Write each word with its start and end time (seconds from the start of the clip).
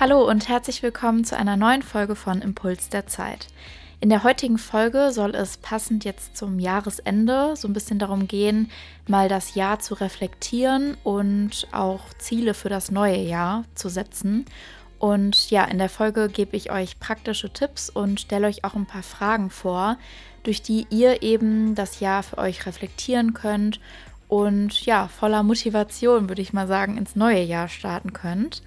Hallo 0.00 0.26
und 0.26 0.48
herzlich 0.48 0.82
willkommen 0.82 1.26
zu 1.26 1.36
einer 1.36 1.58
neuen 1.58 1.82
Folge 1.82 2.16
von 2.16 2.40
Impuls 2.40 2.88
der 2.88 3.06
Zeit. 3.06 3.48
In 4.00 4.08
der 4.08 4.24
heutigen 4.24 4.56
Folge 4.56 5.12
soll 5.12 5.34
es 5.34 5.58
passend 5.58 6.06
jetzt 6.06 6.38
zum 6.38 6.58
Jahresende 6.58 7.54
so 7.54 7.68
ein 7.68 7.74
bisschen 7.74 7.98
darum 7.98 8.26
gehen, 8.26 8.70
mal 9.06 9.28
das 9.28 9.56
Jahr 9.56 9.78
zu 9.78 9.92
reflektieren 9.92 10.96
und 11.04 11.68
auch 11.72 12.00
Ziele 12.16 12.54
für 12.54 12.70
das 12.70 12.90
neue 12.90 13.18
Jahr 13.18 13.64
zu 13.74 13.90
setzen. 13.90 14.46
Und 14.98 15.50
ja, 15.50 15.64
in 15.64 15.76
der 15.76 15.90
Folge 15.90 16.30
gebe 16.30 16.56
ich 16.56 16.72
euch 16.72 16.98
praktische 16.98 17.52
Tipps 17.52 17.90
und 17.90 18.20
stelle 18.20 18.46
euch 18.46 18.64
auch 18.64 18.76
ein 18.76 18.86
paar 18.86 19.02
Fragen 19.02 19.50
vor, 19.50 19.98
durch 20.44 20.62
die 20.62 20.86
ihr 20.88 21.22
eben 21.22 21.74
das 21.74 22.00
Jahr 22.00 22.22
für 22.22 22.38
euch 22.38 22.64
reflektieren 22.64 23.34
könnt 23.34 23.80
und 24.28 24.86
ja, 24.86 25.08
voller 25.08 25.42
Motivation, 25.42 26.30
würde 26.30 26.40
ich 26.40 26.54
mal 26.54 26.68
sagen, 26.68 26.96
ins 26.96 27.16
neue 27.16 27.42
Jahr 27.42 27.68
starten 27.68 28.14
könnt. 28.14 28.62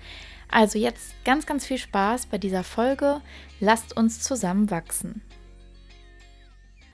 Also 0.54 0.78
jetzt 0.78 1.16
ganz, 1.26 1.48
ganz 1.48 1.66
viel 1.66 1.80
Spaß 1.80 2.28
bei 2.28 2.38
dieser 2.38 2.64
Folge. 2.64 3.22
Lasst 3.60 3.98
uns 3.98 4.22
zusammen 4.22 4.70
wachsen. 4.70 5.24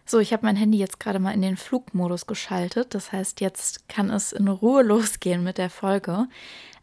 So, 0.05 0.19
ich 0.19 0.31
habe 0.31 0.45
mein 0.45 0.55
Handy 0.55 0.77
jetzt 0.77 1.01
gerade 1.01 1.19
mal 1.19 1.33
in 1.33 1.41
den 1.41 1.57
Flugmodus 1.57 2.25
geschaltet. 2.25 2.95
Das 2.95 3.11
heißt, 3.11 3.41
jetzt 3.41 3.89
kann 3.89 4.11
es 4.11 4.31
in 4.31 4.47
Ruhe 4.47 4.81
losgehen 4.85 5.43
mit 5.43 5.57
der 5.57 5.69
Folge. 5.69 6.29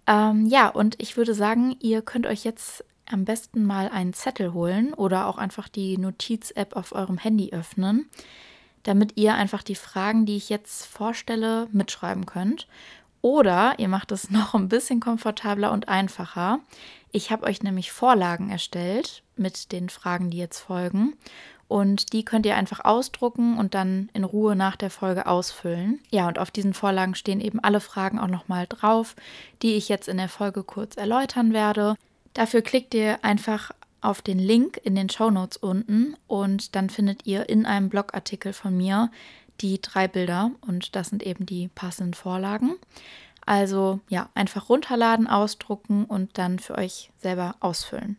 Ähm, 0.07 0.45
ja, 0.45 0.69
und 0.69 1.01
ich 1.01 1.17
würde 1.17 1.33
sagen, 1.33 1.77
ihr 1.81 2.03
könnt 2.03 2.27
euch 2.27 2.45
jetzt 2.45 2.85
am 3.07 3.25
besten 3.25 3.65
mal 3.65 3.89
einen 3.89 4.13
Zettel 4.13 4.53
holen 4.53 4.93
oder 4.93 5.29
auch 5.29 5.39
einfach 5.39 5.69
die 5.69 5.97
Notiz-App 5.97 6.77
auf 6.77 6.93
eurem 6.93 7.17
Handy 7.17 7.55
öffnen, 7.55 8.07
damit 8.83 9.17
ihr 9.17 9.35
einfach 9.35 9.63
die 9.63 9.77
Fragen, 9.77 10.27
die 10.27 10.37
ich 10.37 10.51
jetzt 10.51 10.85
vorstelle, 10.85 11.69
mitschreiben 11.73 12.27
könnt. 12.27 12.69
Oder 13.27 13.75
ihr 13.79 13.89
macht 13.89 14.13
es 14.13 14.31
noch 14.31 14.55
ein 14.55 14.69
bisschen 14.69 15.01
komfortabler 15.01 15.73
und 15.73 15.89
einfacher. 15.89 16.61
Ich 17.11 17.33
habe 17.33 17.45
euch 17.45 17.61
nämlich 17.61 17.91
Vorlagen 17.91 18.51
erstellt 18.51 19.25
mit 19.35 19.73
den 19.73 19.89
Fragen, 19.89 20.31
die 20.31 20.39
jetzt 20.39 20.61
folgen. 20.61 21.17
Und 21.67 22.13
die 22.13 22.25
könnt 22.25 22.47
ihr 22.47 22.55
einfach 22.55 22.85
ausdrucken 22.85 23.59
und 23.59 23.75
dann 23.75 24.11
in 24.13 24.23
Ruhe 24.23 24.55
nach 24.55 24.77
der 24.77 24.91
Folge 24.91 25.27
ausfüllen. 25.27 25.99
Ja, 26.09 26.29
und 26.29 26.39
auf 26.39 26.53
diesen 26.53 26.73
Vorlagen 26.73 27.17
stehen 27.17 27.41
eben 27.41 27.59
alle 27.59 27.81
Fragen 27.81 28.21
auch 28.21 28.29
nochmal 28.29 28.67
drauf, 28.69 29.17
die 29.61 29.75
ich 29.75 29.89
jetzt 29.89 30.07
in 30.07 30.19
der 30.19 30.29
Folge 30.29 30.63
kurz 30.63 30.97
erläutern 30.97 31.53
werde. 31.53 31.97
Dafür 32.33 32.63
klickt 32.63 32.95
ihr 32.95 33.25
einfach 33.25 33.73
auf 34.03 34.23
den 34.23 34.39
Link 34.39 34.79
in 34.85 34.95
den 34.95 35.11
Show 35.11 35.31
Notes 35.31 35.57
unten 35.57 36.15
und 36.29 36.77
dann 36.77 36.91
findet 36.91 37.27
ihr 37.27 37.49
in 37.49 37.67
einem 37.67 37.89
Blogartikel 37.89 38.53
von 38.53 38.77
mir 38.77 39.11
die 39.61 39.81
drei 39.81 40.09
Bilder 40.09 40.51
und 40.61 40.97
das 40.97 41.09
sind 41.09 41.23
eben 41.23 41.47
die 41.47 41.69
passenden 41.69 42.15
Vorlagen. 42.15 42.77
Also 43.45 44.01
ja, 44.09 44.29
einfach 44.35 44.69
runterladen, 44.69 45.29
ausdrucken 45.29 46.05
und 46.05 46.37
dann 46.37 46.59
für 46.59 46.77
euch 46.77 47.11
selber 47.19 47.55
ausfüllen. 47.61 48.17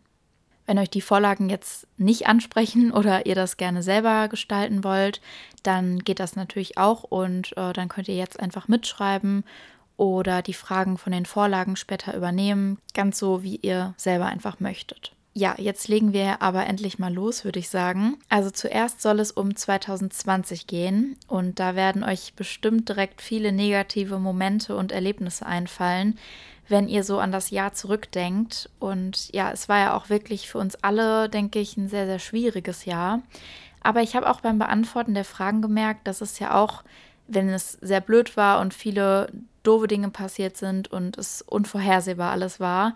Wenn 0.65 0.79
euch 0.79 0.89
die 0.89 1.01
Vorlagen 1.01 1.49
jetzt 1.49 1.87
nicht 1.97 2.27
ansprechen 2.27 2.91
oder 2.93 3.25
ihr 3.25 3.35
das 3.35 3.57
gerne 3.57 3.83
selber 3.83 4.27
gestalten 4.29 4.83
wollt, 4.83 5.21
dann 5.63 5.99
geht 5.99 6.19
das 6.19 6.35
natürlich 6.35 6.77
auch 6.77 7.03
und 7.03 7.55
äh, 7.57 7.73
dann 7.73 7.89
könnt 7.89 8.07
ihr 8.07 8.15
jetzt 8.15 8.39
einfach 8.39 8.67
mitschreiben 8.67 9.43
oder 9.97 10.41
die 10.41 10.53
Fragen 10.53 10.97
von 10.97 11.11
den 11.11 11.25
Vorlagen 11.25 11.75
später 11.75 12.15
übernehmen, 12.15 12.77
ganz 12.93 13.17
so 13.17 13.43
wie 13.43 13.57
ihr 13.57 13.95
selber 13.97 14.27
einfach 14.27 14.59
möchtet. 14.59 15.16
Ja, 15.37 15.53
jetzt 15.59 15.87
legen 15.87 16.13
wir 16.13 16.41
aber 16.41 16.65
endlich 16.65 16.97
mal 16.97 17.13
los, 17.13 17.45
würde 17.45 17.59
ich 17.59 17.69
sagen. 17.69 18.17
Also 18.27 18.49
zuerst 18.49 19.03
soll 19.03 19.19
es 19.19 19.29
um 19.29 19.55
2020 19.55 20.65
gehen 20.65 21.15
und 21.27 21.59
da 21.59 21.75
werden 21.75 22.03
euch 22.03 22.33
bestimmt 22.33 22.89
direkt 22.89 23.21
viele 23.21 23.51
negative 23.51 24.17
Momente 24.17 24.75
und 24.75 24.91
Erlebnisse 24.91 25.45
einfallen, 25.45 26.17
wenn 26.69 26.87
ihr 26.87 27.03
so 27.03 27.19
an 27.19 27.31
das 27.31 27.51
Jahr 27.51 27.73
zurückdenkt. 27.73 28.71
Und 28.79 29.31
ja, 29.31 29.51
es 29.51 29.69
war 29.69 29.77
ja 29.77 29.95
auch 29.95 30.09
wirklich 30.09 30.49
für 30.49 30.57
uns 30.57 30.75
alle, 30.77 31.29
denke 31.29 31.59
ich, 31.59 31.77
ein 31.77 31.87
sehr, 31.87 32.07
sehr 32.07 32.17
schwieriges 32.17 32.85
Jahr. 32.85 33.21
Aber 33.81 34.01
ich 34.01 34.15
habe 34.15 34.27
auch 34.31 34.41
beim 34.41 34.57
Beantworten 34.57 35.13
der 35.13 35.23
Fragen 35.23 35.61
gemerkt, 35.61 36.07
dass 36.07 36.21
es 36.21 36.39
ja 36.39 36.55
auch, 36.55 36.83
wenn 37.27 37.49
es 37.49 37.73
sehr 37.73 38.01
blöd 38.01 38.37
war 38.37 38.59
und 38.59 38.73
viele 38.73 39.31
doofe 39.61 39.87
Dinge 39.87 40.09
passiert 40.09 40.57
sind 40.57 40.91
und 40.91 41.15
es 41.15 41.43
unvorhersehbar 41.43 42.31
alles 42.31 42.59
war, 42.59 42.95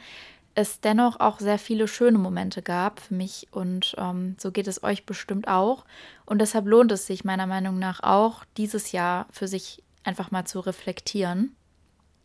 es 0.56 0.82
dennoch 0.82 1.20
auch 1.20 1.40
sehr 1.40 1.58
viele 1.58 1.88
schöne 1.88 2.18
Momente 2.18 2.62
gab 2.62 3.00
für 3.00 3.14
mich 3.14 3.48
und 3.52 3.96
ähm, 3.98 4.36
so 4.38 4.52
geht 4.52 4.68
es 4.68 4.84
euch 4.84 5.06
bestimmt 5.06 5.48
auch. 5.48 5.86
Und 6.26 6.40
deshalb 6.40 6.66
lohnt 6.66 6.92
es 6.92 7.08
sich 7.08 7.24
meiner 7.24 7.48
Meinung 7.48 7.80
nach 7.80 8.02
auch, 8.04 8.44
dieses 8.58 8.92
Jahr 8.92 9.28
für 9.32 9.48
sich 9.48 9.84
einfach 10.04 10.32
mal 10.32 10.46
zu 10.46 10.60
reflektieren. 10.60 11.56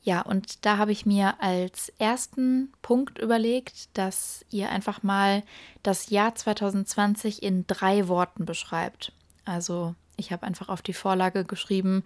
Ja, 0.03 0.23
und 0.23 0.65
da 0.65 0.79
habe 0.79 0.93
ich 0.93 1.05
mir 1.05 1.35
als 1.43 1.93
ersten 1.99 2.73
Punkt 2.81 3.19
überlegt, 3.19 3.97
dass 3.99 4.45
ihr 4.51 4.71
einfach 4.71 5.03
mal 5.03 5.43
das 5.83 6.11
Jahr 6.11 6.35
2020 6.35 7.43
in 7.43 7.67
drei 7.67 8.07
Worten 8.07 8.45
beschreibt. 8.45 9.13
Also 9.45 9.95
ich 10.17 10.33
habe 10.33 10.47
einfach 10.47 10.69
auf 10.69 10.83
die 10.83 10.93
Vorlage 10.93 11.45
geschrieben, 11.45 12.05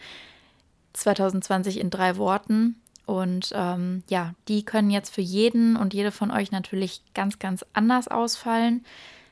2020 0.95 1.79
in 1.79 1.91
drei 1.91 2.17
Worten 2.17 2.81
und 3.11 3.51
ähm, 3.57 4.05
ja, 4.09 4.35
die 4.47 4.65
können 4.65 4.89
jetzt 4.89 5.13
für 5.13 5.21
jeden 5.21 5.75
und 5.75 5.95
jede 5.95 6.13
von 6.13 6.31
euch 6.31 6.53
natürlich 6.53 7.03
ganz, 7.13 7.41
ganz 7.41 7.67
anders 7.73 8.07
ausfallen. 8.07 8.85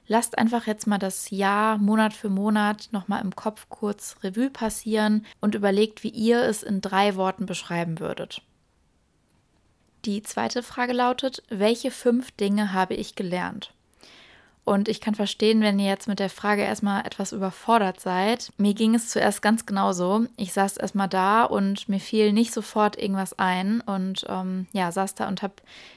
Lasst 0.08 0.36
einfach 0.36 0.66
jetzt 0.66 0.88
mal 0.88 0.98
das 0.98 1.30
Jahr 1.30 1.78
Monat 1.78 2.12
für 2.12 2.28
Monat 2.28 2.88
nochmal 2.90 3.22
im 3.22 3.36
Kopf 3.36 3.66
kurz 3.68 4.16
Revue 4.24 4.50
passieren 4.50 5.24
und 5.40 5.54
überlegt, 5.54 6.02
wie 6.02 6.08
ihr 6.08 6.42
es 6.42 6.64
in 6.64 6.80
drei 6.80 7.14
Worten 7.14 7.46
beschreiben 7.46 8.00
würdet. 8.00 8.42
Die 10.04 10.24
zweite 10.24 10.64
Frage 10.64 10.92
lautet, 10.92 11.44
welche 11.48 11.92
fünf 11.92 12.32
Dinge 12.32 12.72
habe 12.72 12.94
ich 12.94 13.14
gelernt? 13.14 13.72
Und 14.68 14.90
ich 14.90 15.00
kann 15.00 15.14
verstehen, 15.14 15.62
wenn 15.62 15.78
ihr 15.78 15.86
jetzt 15.86 16.08
mit 16.08 16.18
der 16.18 16.28
Frage 16.28 16.60
erstmal 16.60 17.06
etwas 17.06 17.32
überfordert 17.32 18.00
seid. 18.00 18.52
Mir 18.58 18.74
ging 18.74 18.94
es 18.94 19.08
zuerst 19.08 19.40
ganz 19.40 19.64
genauso. 19.64 20.26
Ich 20.36 20.52
saß 20.52 20.76
erstmal 20.76 21.08
da 21.08 21.44
und 21.44 21.88
mir 21.88 22.00
fiel 22.00 22.34
nicht 22.34 22.52
sofort 22.52 22.98
irgendwas 22.98 23.38
ein 23.38 23.80
und 23.80 24.26
ähm, 24.28 24.66
ja, 24.74 24.92
saß 24.92 25.14
da 25.14 25.26
und 25.26 25.40
habe 25.40 25.54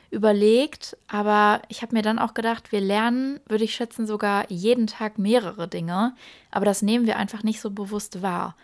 überlegt. 0.09 0.95
Aber 1.09 1.61
ich 1.67 1.81
habe 1.81 1.93
mir 1.93 2.01
dann 2.01 2.17
auch 2.17 2.33
gedacht, 2.33 2.71
wir 2.71 2.79
lernen, 2.79 3.41
würde 3.45 3.65
ich 3.65 3.75
schätzen, 3.75 4.07
sogar 4.07 4.49
jeden 4.49 4.87
Tag 4.87 5.17
mehrere 5.17 5.67
Dinge. 5.67 6.15
Aber 6.49 6.63
das 6.63 6.81
nehmen 6.81 7.05
wir 7.05 7.17
einfach 7.17 7.43
nicht 7.43 7.59
so 7.59 7.71
bewusst 7.71 8.21
wahr. 8.21 8.55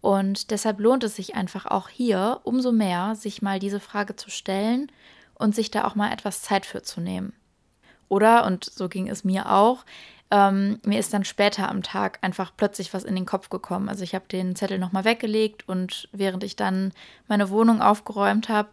Und 0.00 0.52
deshalb 0.52 0.78
lohnt 0.78 1.02
es 1.02 1.16
sich 1.16 1.34
einfach 1.34 1.66
auch 1.66 1.88
hier 1.88 2.38
umso 2.44 2.70
mehr, 2.70 3.16
sich 3.16 3.42
mal 3.42 3.58
diese 3.58 3.80
Frage 3.80 4.14
zu 4.14 4.30
stellen 4.30 4.92
und 5.34 5.56
sich 5.56 5.72
da 5.72 5.86
auch 5.88 5.96
mal 5.96 6.12
etwas 6.12 6.42
Zeit 6.42 6.66
für 6.66 6.82
zu 6.82 7.00
nehmen. 7.00 7.32
Oder, 8.08 8.46
und 8.46 8.64
so 8.64 8.88
ging 8.88 9.08
es 9.08 9.24
mir 9.24 9.50
auch, 9.50 9.84
ähm, 10.30 10.80
mir 10.84 10.98
ist 10.98 11.14
dann 11.14 11.24
später 11.24 11.68
am 11.68 11.82
Tag 11.82 12.18
einfach 12.22 12.52
plötzlich 12.56 12.92
was 12.92 13.04
in 13.04 13.14
den 13.14 13.26
Kopf 13.26 13.48
gekommen. 13.48 13.88
Also 13.88 14.02
ich 14.02 14.14
habe 14.14 14.24
den 14.28 14.56
Zettel 14.56 14.78
nochmal 14.78 15.04
weggelegt 15.04 15.68
und 15.68 16.08
während 16.12 16.42
ich 16.42 16.56
dann 16.56 16.92
meine 17.28 17.50
Wohnung 17.50 17.80
aufgeräumt 17.80 18.48
habe, 18.48 18.68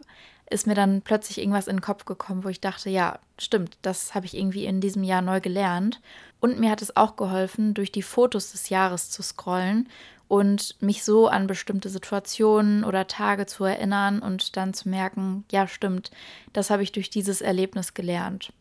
ist 0.50 0.68
mir 0.68 0.76
dann 0.76 1.02
plötzlich 1.02 1.40
irgendwas 1.40 1.68
in 1.68 1.78
den 1.78 1.82
Kopf 1.82 2.06
gekommen, 2.06 2.44
wo 2.44 2.50
ich 2.50 2.60
dachte, 2.60 2.90
ja, 2.90 3.20
stimmt, 3.40 3.78
das 3.82 4.14
habe 4.14 4.26
ich 4.26 4.36
irgendwie 4.36 4.66
in 4.66 4.82
diesem 4.82 5.04
Jahr 5.04 5.22
neu 5.22 5.42
gelernt. 5.42 6.02
Und 6.40 6.60
mir 6.60 6.70
hat 6.72 6.82
es 6.82 6.98
auch 6.98 7.16
geholfen, 7.16 7.74
durch 7.74 7.92
die 7.92 8.02
Fotos 8.02 8.52
des 8.52 8.70
Jahres 8.70 9.10
zu 9.10 9.24
scrollen 9.24 9.90
und 10.28 10.76
mich 10.82 11.04
so 11.04 11.28
an 11.28 11.48
bestimmte 11.48 11.90
Situationen 11.90 12.84
oder 12.84 13.08
Tage 13.08 13.46
zu 13.46 13.64
erinnern 13.64 14.20
und 14.20 14.58
dann 14.58 14.74
zu 14.74 14.90
merken, 14.90 15.46
ja, 15.52 15.68
stimmt, 15.68 16.12
das 16.52 16.70
habe 16.70 16.84
ich 16.84 16.92
durch 16.92 17.10
dieses 17.10 17.42
Erlebnis 17.42 17.94
gelernt. 17.94 18.52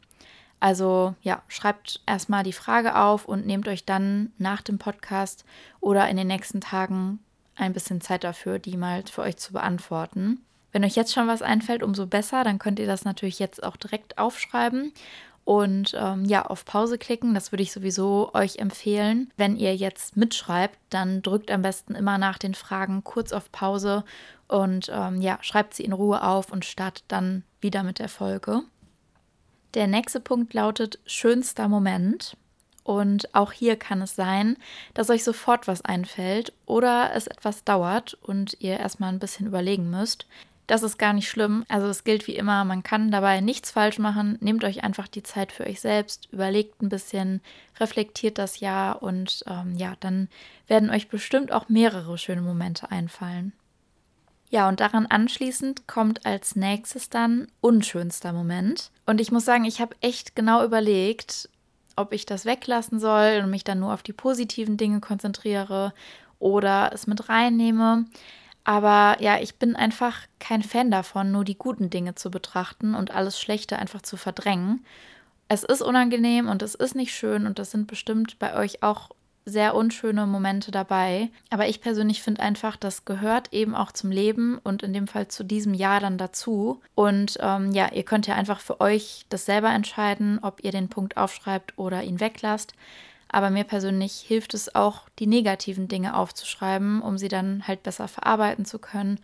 Also 0.63 1.17
ja, 1.23 1.43
schreibt 1.49 2.03
erstmal 2.07 2.45
die 2.45 2.53
Frage 2.53 2.95
auf 2.95 3.25
und 3.25 3.45
nehmt 3.47 3.67
euch 3.67 3.85
dann 3.85 4.31
nach 4.39 4.63
dem 4.63 4.79
Podcast 4.79 5.45
oder 5.81 6.09
in 6.09 6.17
den 6.17 6.29
nächsten 6.29 6.61
Tagen 6.61 7.19
ein 7.57 7.73
bisschen 7.73 8.01
Zeit 8.01 8.23
dafür, 8.23 8.61
die 8.61 8.77
mal 8.77 9.03
für 9.11 9.23
euch 9.23 9.39
zu 9.39 9.53
beantworten. 9.53 10.41
Wenn 10.71 10.85
euch 10.85 10.95
jetzt 10.95 11.13
schon 11.13 11.27
was 11.27 11.43
einfällt, 11.43 11.83
umso 11.83 12.07
besser, 12.07 12.45
dann 12.45 12.61
könnt 12.61 12.79
ihr 12.79 12.87
das 12.87 13.05
natürlich 13.05 13.41
jetzt 13.41 13.61
auch 13.61 13.77
direkt 13.77 14.19
aufschreiben 14.19 14.93
und 15.43 15.97
ähm, 15.99 16.27
ja, 16.27 16.47
auf 16.47 16.65
Pause 16.65 16.97
klicken. 16.97 17.35
Das 17.35 17.51
würde 17.51 17.65
ich 17.65 17.73
sowieso 17.73 18.31
euch 18.33 18.61
empfehlen. 18.61 19.33
Wenn 19.37 19.57
ihr 19.57 19.75
jetzt 19.75 20.17
mitschreibt, 20.17 20.79
dann 20.91 21.23
drückt 21.23 21.51
am 21.51 21.63
besten 21.63 21.97
immer 21.97 22.19
nach 22.19 22.39
den 22.39 22.55
Fragen 22.55 23.03
kurz 23.03 23.33
auf 23.33 23.51
Pause 23.51 24.05
und 24.47 24.93
ähm, 24.95 25.21
ja, 25.21 25.39
schreibt 25.41 25.75
sie 25.75 25.83
in 25.83 25.93
Ruhe 25.93 26.23
auf 26.23 26.53
und 26.53 26.65
startet 26.65 27.07
dann 27.09 27.43
wieder 27.61 27.83
mit 27.83 27.99
der 27.99 28.09
Folge. 28.09 28.63
Der 29.75 29.87
nächste 29.87 30.21
Punkt 30.21 30.53
lautet 30.53 30.99
schönster 31.07 31.69
Moment. 31.69 32.37
Und 32.85 33.33
auch 33.35 33.53
hier 33.53 33.77
kann 33.77 34.03
es 34.03 34.17
sein, 34.17 34.57
dass 34.93 35.09
euch 35.09 35.23
sofort 35.23 35.69
was 35.69 35.85
einfällt 35.85 36.53
oder 36.67 37.13
es 37.15 37.29
etwas 37.29 37.63
dauert 37.65 38.15
und 38.23 38.57
ihr 38.59 38.79
erstmal 38.79 39.13
ein 39.13 39.21
bisschen 39.21 39.47
überlegen 39.47 39.89
müsst. 39.89 40.27
Das 40.67 40.83
ist 40.83 40.99
gar 40.99 41.13
nicht 41.13 41.29
schlimm. 41.29 41.65
Also 41.69 41.87
es 41.89 42.05
gilt 42.05 42.27
wie 42.27 42.37
immer, 42.37 42.65
man 42.65 42.83
kann 42.83 43.11
dabei 43.11 43.41
nichts 43.41 43.71
falsch 43.71 43.99
machen. 43.99 44.37
Nehmt 44.41 44.65
euch 44.65 44.83
einfach 44.83 45.07
die 45.07 45.23
Zeit 45.23 45.53
für 45.53 45.65
euch 45.65 45.81
selbst, 45.81 46.29
überlegt 46.33 46.83
ein 46.83 46.89
bisschen, 46.89 47.41
reflektiert 47.79 48.39
das 48.39 48.61
Jahr 48.61 49.03
und 49.03 49.45
ähm, 49.47 49.77
ja, 49.77 49.95
dann 50.01 50.29
werden 50.67 50.91
euch 50.91 51.09
bestimmt 51.09 51.53
auch 51.53 51.69
mehrere 51.69 52.19
schöne 52.19 52.43
Momente 52.43 52.91
einfallen. 52.91 53.53
Ja, 54.53 54.69
und 54.69 54.81
daran 54.81 55.07
anschließend 55.07 55.89
kommt 55.89 56.27
als 56.27 56.57
nächstes 56.57 57.09
dann 57.09 57.47
unschönster 57.63 58.35
Moment. 58.35 58.91
Und 59.07 59.19
ich 59.19 59.33
muss 59.33 59.47
sagen, 59.47 59.65
ich 59.65 59.81
habe 59.81 59.97
echt 60.03 60.37
genau 60.37 60.63
überlegt, 60.63 61.49
ob 61.97 62.13
ich 62.13 62.27
das 62.27 62.45
weglassen 62.45 63.01
soll 63.01 63.41
und 63.43 63.49
mich 63.49 63.65
dann 63.65 63.81
nur 63.81 63.95
auf 63.95 64.03
die 64.03 64.13
positiven 64.13 64.77
Dinge 64.77 65.01
konzentriere 65.01 65.95
oder 66.39 66.91
es 66.93 67.07
mit 67.07 67.31
reinnehme. 67.31 68.05
Aber 68.63 69.17
ja, 69.23 69.39
ich 69.41 69.55
bin 69.55 69.75
einfach 69.75 70.19
kein 70.39 70.63
Fan 70.63 70.91
davon, 70.91 71.33
nur 71.33 71.45
die 71.45 71.57
guten 71.57 71.89
Dinge 71.89 72.15
zu 72.15 72.31
betrachten 72.31 72.95
und 72.95 73.11
alles 73.11 73.41
Schlechte 73.41 73.79
einfach 73.79 74.03
zu 74.03 74.19
verdrängen. 74.19 74.85
Es 75.49 75.63
ist 75.63 75.81
unangenehm 75.81 76.51
und 76.51 76.61
es 76.61 76.75
ist 76.75 76.95
nicht 76.95 77.15
schön 77.15 77.47
und 77.47 77.59
das 77.59 77.71
sind 77.71 77.87
bestimmt 77.87 78.39
bei 78.39 78.55
euch 78.55 78.83
auch 78.83 79.13
sehr 79.45 79.75
unschöne 79.75 80.27
Momente 80.27 80.71
dabei. 80.71 81.31
Aber 81.51 81.69
ich 81.69 81.81
persönlich 81.81 82.23
finde 82.23 82.43
einfach, 82.43 82.77
das 82.77 83.05
gehört 83.05 83.53
eben 83.53 83.75
auch 83.75 83.93
zum 83.93 84.11
Leben 84.11 84.59
und 84.63 84.83
in 84.83 84.93
dem 84.93 85.09
Fall 85.09 85.29
zu 85.29 85.45
diesem 85.45 85.75
Jahr 85.75 86.01
dann 86.01 86.19
dazu. 86.19 86.81
Und 86.95 87.39
ähm, 87.41 87.73
ja, 87.73 87.93
ihr 87.93 88.05
könnt 88.05 88.27
ja 88.27 88.35
einfach 88.35 88.61
für 88.61 88.81
euch 88.81 89.27
das 89.29 89.45
selber 89.45 89.71
entscheiden, 89.71 90.39
ob 90.43 90.63
ihr 90.63 90.73
den 90.73 90.89
Punkt 90.89 91.17
aufschreibt 91.17 91.77
oder 91.77 92.03
ihn 92.03 92.21
weglasst. 92.21 92.75
Aber 93.29 93.51
mir 93.51 93.65
persönlich 93.65 94.21
hilft 94.21 94.55
es 94.55 94.75
auch, 94.75 95.09
die 95.19 95.27
negativen 95.27 95.89
Dinge 95.89 96.17
aufzuschreiben, 96.17 97.01
um 97.01 97.17
sie 97.17 97.29
dann 97.29 97.67
halt 97.67 97.83
besser 97.83 98.07
verarbeiten 98.07 98.67
zu 98.67 98.79
können 98.79 99.19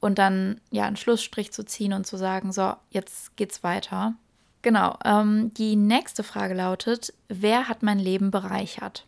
und 0.00 0.18
dann 0.18 0.60
ja 0.70 0.84
einen 0.84 0.96
Schlussstrich 0.96 1.52
zu 1.52 1.64
ziehen 1.64 1.92
und 1.92 2.06
zu 2.06 2.16
sagen, 2.16 2.52
so, 2.52 2.74
jetzt 2.90 3.36
geht's 3.36 3.62
weiter. 3.62 4.14
Genau, 4.62 4.98
ähm, 5.04 5.54
die 5.54 5.76
nächste 5.76 6.24
Frage 6.24 6.54
lautet, 6.54 7.14
wer 7.28 7.68
hat 7.68 7.84
mein 7.84 8.00
Leben 8.00 8.32
bereichert? 8.32 9.06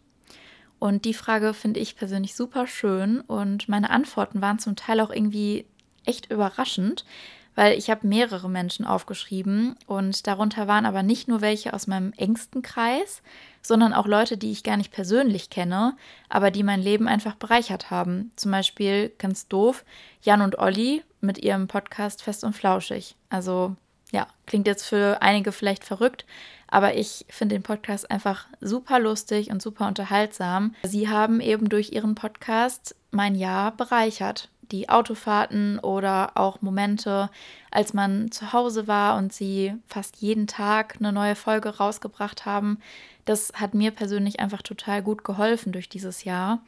Und 0.84 1.06
die 1.06 1.14
Frage 1.14 1.54
finde 1.54 1.80
ich 1.80 1.96
persönlich 1.96 2.34
super 2.34 2.66
schön 2.66 3.22
und 3.22 3.70
meine 3.70 3.88
Antworten 3.88 4.42
waren 4.42 4.58
zum 4.58 4.76
Teil 4.76 5.00
auch 5.00 5.08
irgendwie 5.08 5.64
echt 6.04 6.30
überraschend, 6.30 7.06
weil 7.54 7.78
ich 7.78 7.88
habe 7.88 8.06
mehrere 8.06 8.50
Menschen 8.50 8.84
aufgeschrieben 8.84 9.76
und 9.86 10.26
darunter 10.26 10.68
waren 10.68 10.84
aber 10.84 11.02
nicht 11.02 11.26
nur 11.26 11.40
welche 11.40 11.72
aus 11.72 11.86
meinem 11.86 12.12
engsten 12.18 12.60
Kreis, 12.60 13.22
sondern 13.62 13.94
auch 13.94 14.06
Leute, 14.06 14.36
die 14.36 14.52
ich 14.52 14.62
gar 14.62 14.76
nicht 14.76 14.92
persönlich 14.92 15.48
kenne, 15.48 15.96
aber 16.28 16.50
die 16.50 16.62
mein 16.62 16.82
Leben 16.82 17.08
einfach 17.08 17.36
bereichert 17.36 17.90
haben. 17.90 18.30
Zum 18.36 18.50
Beispiel, 18.50 19.10
ganz 19.16 19.48
doof, 19.48 19.86
Jan 20.20 20.42
und 20.42 20.58
Olli 20.58 21.02
mit 21.22 21.38
ihrem 21.38 21.66
Podcast 21.66 22.20
Fest 22.22 22.44
und 22.44 22.52
Flauschig. 22.52 23.16
Also 23.30 23.74
ja, 24.14 24.28
klingt 24.46 24.66
jetzt 24.66 24.86
für 24.86 25.20
einige 25.20 25.52
vielleicht 25.52 25.84
verrückt, 25.84 26.24
aber 26.68 26.94
ich 26.94 27.26
finde 27.28 27.56
den 27.56 27.62
Podcast 27.62 28.10
einfach 28.10 28.46
super 28.60 29.00
lustig 29.00 29.50
und 29.50 29.60
super 29.60 29.88
unterhaltsam. 29.88 30.74
Sie 30.84 31.08
haben 31.08 31.40
eben 31.40 31.68
durch 31.68 31.92
ihren 31.92 32.14
Podcast 32.14 32.94
mein 33.10 33.34
Jahr 33.34 33.76
bereichert 33.76 34.48
die 34.70 34.88
Autofahrten 34.88 35.78
oder 35.78 36.32
auch 36.36 36.62
Momente, 36.62 37.30
als 37.70 37.92
man 37.92 38.30
zu 38.30 38.52
Hause 38.52 38.86
war 38.86 39.16
und 39.16 39.32
sie 39.32 39.74
fast 39.86 40.16
jeden 40.16 40.46
Tag 40.46 40.96
eine 40.98 41.12
neue 41.12 41.34
Folge 41.34 41.76
rausgebracht 41.76 42.46
haben. 42.46 42.78
Das 43.24 43.52
hat 43.54 43.74
mir 43.74 43.90
persönlich 43.90 44.40
einfach 44.40 44.62
total 44.62 45.02
gut 45.02 45.24
geholfen 45.24 45.72
durch 45.72 45.88
dieses 45.88 46.24
Jahr. 46.24 46.60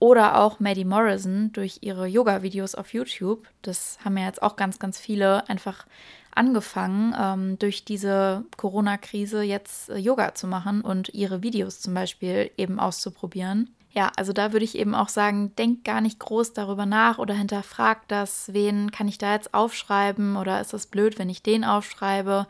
Oder 0.00 0.40
auch 0.40 0.60
Maddie 0.60 0.84
Morrison 0.84 1.50
durch 1.52 1.78
ihre 1.80 2.06
Yoga-Videos 2.06 2.76
auf 2.76 2.92
YouTube. 2.92 3.48
Das 3.62 3.98
haben 4.04 4.16
ja 4.16 4.26
jetzt 4.26 4.42
auch 4.42 4.54
ganz, 4.56 4.78
ganz 4.78 4.98
viele 4.98 5.48
einfach 5.48 5.86
angefangen, 6.38 7.14
ähm, 7.18 7.58
durch 7.58 7.84
diese 7.84 8.44
Corona-Krise 8.56 9.42
jetzt 9.42 9.90
äh, 9.90 9.98
Yoga 9.98 10.34
zu 10.34 10.46
machen 10.46 10.80
und 10.80 11.10
ihre 11.10 11.42
Videos 11.42 11.80
zum 11.80 11.94
Beispiel 11.94 12.50
eben 12.56 12.80
auszuprobieren 12.80 13.74
ja, 13.98 14.12
also 14.16 14.32
da 14.32 14.52
würde 14.52 14.64
ich 14.64 14.78
eben 14.78 14.94
auch 14.94 15.08
sagen, 15.08 15.56
denk 15.56 15.84
gar 15.84 16.00
nicht 16.00 16.18
groß 16.18 16.52
darüber 16.52 16.86
nach 16.86 17.18
oder 17.18 17.34
hinterfrag 17.34 18.06
das, 18.06 18.52
wen 18.52 18.92
kann 18.92 19.08
ich 19.08 19.18
da 19.18 19.32
jetzt 19.32 19.54
aufschreiben 19.54 20.36
oder 20.36 20.60
ist 20.60 20.74
es 20.74 20.86
blöd, 20.86 21.18
wenn 21.18 21.28
ich 21.28 21.42
den 21.42 21.64
aufschreibe. 21.64 22.46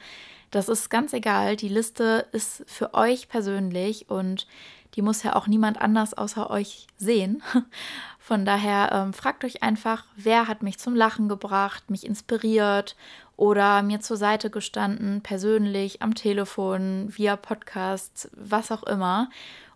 Das 0.51 0.69
ist 0.69 0.91
ganz 0.91 1.13
egal. 1.13 1.57
Die 1.57 1.69
Liste 1.69 2.27
ist 2.33 2.65
für 2.67 2.93
euch 2.93 3.29
persönlich 3.29 4.11
und 4.11 4.47
die 4.95 5.03
muss 5.03 5.23
ja 5.23 5.37
auch 5.37 5.47
niemand 5.47 5.81
anders 5.81 6.13
außer 6.13 6.51
euch 6.51 6.87
sehen. 6.97 7.43
Von 8.19 8.45
daher 8.45 8.91
ähm, 8.93 9.13
fragt 9.15 9.43
euch 9.45 9.63
einfach, 9.63 10.05
wer 10.17 10.49
hat 10.49 10.63
mich 10.63 10.79
zum 10.79 10.95
Lachen 10.95 11.29
gebracht, 11.29 11.89
mich 11.89 12.05
inspiriert 12.05 12.95
oder 13.39 13.83
mir 13.83 14.01
zur 14.01 14.17
Seite 14.17 14.51
gestanden, 14.51 15.23
persönlich, 15.23 16.03
am 16.03 16.17
Telefon, 16.17 17.07
via 17.09 17.37
Podcast, 17.37 18.31
was 18.35 18.73
auch 18.73 18.83
immer. 18.83 19.31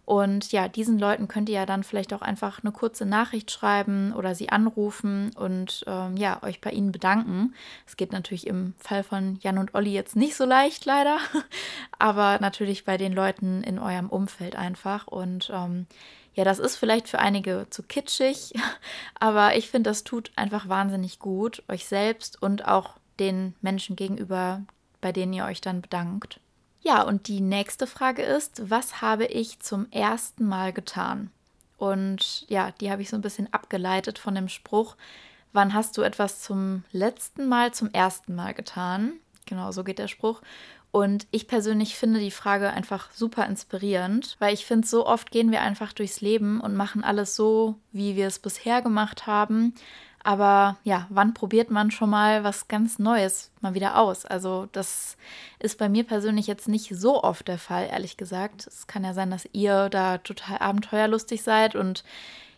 Und 0.05 0.51
ja, 0.51 0.67
diesen 0.67 0.99
Leuten 0.99 1.29
könnt 1.29 1.49
ihr 1.49 1.55
ja 1.55 1.67
dann 1.67 1.85
vielleicht 1.85 2.13
auch 2.13 2.23
einfach 2.23 2.65
eine 2.65 2.73
kurze 2.73 3.07
Nachricht 3.07 3.53
schreiben 3.53 4.13
oder 4.15 4.35
sie 4.35 4.49
anrufen 4.49 5.31
und 5.37 5.85
ähm, 5.87 6.17
ja, 6.17 6.43
euch 6.43 6.61
bei 6.61 6.71
ihnen 6.71 6.91
bedanken. 6.91 7.55
Es 7.87 7.97
geht 7.97 8.11
natürlich 8.11 8.49
im 8.49 8.75
Fall 8.79 9.05
von 9.05 9.39
Jan 9.43 9.59
und 9.59 9.77
Olli 9.77 9.93
jetzt 9.93 10.17
nicht 10.17 10.35
so 10.35 10.45
leicht, 10.45 10.85
leider, 10.85 11.19
aber 12.01 12.41
natürlich 12.41 12.85
bei 12.85 12.97
den 12.97 13.13
Leuten 13.13 13.63
in 13.63 13.79
eurem 13.79 14.11
Umfeld 14.11 14.57
einfach. 14.57 15.07
Und 15.07 15.53
ähm, 15.55 15.87
ja, 16.35 16.43
das 16.43 16.59
ist 16.59 16.75
vielleicht 16.75 17.07
für 17.09 17.21
einige 17.21 17.69
zu 17.71 17.85
kitschig, 17.85 18.55
aber 19.21 19.55
ich 19.55 19.71
finde, 19.71 19.91
das 19.91 20.03
tut 20.03 20.33
einfach 20.35 20.69
wahnsinnig 20.69 21.21
gut, 21.21 21.63
euch 21.69 21.87
selbst 21.87 22.43
und 22.43 22.67
auch 22.67 22.97
den 23.19 23.55
Menschen 23.61 23.97
gegenüber, 23.97 24.63
bei 25.01 25.13
denen 25.13 25.33
ihr 25.33 25.45
euch 25.45 25.61
dann 25.61 25.83
bedankt. 25.83 26.41
Ja, 26.81 27.03
und 27.03 27.29
die 27.29 27.41
nächste 27.41 27.87
Frage 27.87 28.23
ist, 28.23 28.71
was 28.71 29.01
habe 29.01 29.27
ich 29.27 29.61
zum 29.61 29.91
ersten 29.91 30.47
Mal 30.47 30.73
getan? 30.73 31.31
Und 31.77 32.45
ja, 32.49 32.73
die 32.81 32.91
habe 32.91 33.03
ich 33.03 33.11
so 33.11 33.17
ein 33.17 33.23
bisschen 33.23 33.53
abgeleitet 33.53 34.19
von 34.19 34.35
dem 34.35 34.49
Spruch, 34.49 34.97
wann 35.53 35.75
hast 35.75 35.97
du 35.97 36.03
etwas 36.03 36.41
zum 36.41 36.85
letzten 36.93 37.49
Mal, 37.49 37.73
zum 37.73 37.91
ersten 37.93 38.35
Mal 38.35 38.55
getan? 38.55 39.15
Genau, 39.47 39.73
so 39.73 39.85
geht 39.85 39.99
der 39.99 40.09
Spruch. 40.09 40.43
Und 40.93 41.27
ich 41.31 41.49
persönlich 41.49 41.97
finde 41.97 42.21
die 42.21 42.31
Frage 42.31 42.71
einfach 42.71 43.11
super 43.13 43.47
inspirierend, 43.47 44.37
weil 44.41 44.53
ich 44.53 44.67
finde, 44.67 44.87
so 44.87 45.07
oft 45.07 45.31
gehen 45.31 45.51
wir 45.51 45.63
einfach 45.63 45.93
durchs 45.95 46.21
Leben 46.21 46.61
und 46.61 46.77
machen 46.77 47.03
alles 47.03 47.35
so, 47.35 47.77
wie 47.93 48.15
wir 48.15 48.27
es 48.27 48.39
bisher 48.39 48.83
gemacht 48.83 49.27
haben, 49.27 49.75
aber 50.25 50.77
ja, 50.85 51.07
wann 51.11 51.35
probiert 51.35 51.71
man 51.71 51.91
schon 51.91 52.11
mal 52.11 52.45
was 52.45 52.69
ganz 52.69 52.99
Neues 52.99 53.51
mal 53.61 53.75
wieder 53.75 53.99
aus? 53.99 54.25
Also 54.25 54.69
das 54.73 55.17
ist 55.59 55.79
bei 55.79 55.89
mir 55.89 56.05
persönlich 56.05 56.47
jetzt 56.47 56.69
nicht 56.69 56.95
so 56.95 57.23
oft 57.23 57.49
der 57.49 57.59
Fall, 57.59 57.89
ehrlich 57.91 58.17
gesagt. 58.17 58.67
Es 58.67 58.87
kann 58.87 59.05
ja 59.05 59.15
sein, 59.15 59.31
dass 59.31 59.49
ihr 59.53 59.89
da 59.89 60.19
total 60.19 60.59
abenteuerlustig 60.59 61.43
seid 61.43 61.75
und 61.75 62.05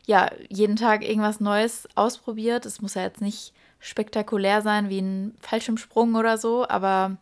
ja, 0.06 0.30
jeden 0.50 0.76
Tag 0.76 1.02
irgendwas 1.02 1.40
Neues 1.40 1.88
ausprobiert. 1.94 2.66
Es 2.66 2.82
muss 2.82 2.94
ja 2.94 3.02
jetzt 3.02 3.22
nicht 3.22 3.54
spektakulär 3.80 4.60
sein 4.62 4.90
wie 4.90 5.00
ein 5.00 5.34
Fallschirmsprung 5.40 6.14
oder 6.14 6.36
so, 6.36 6.68
aber 6.68 7.16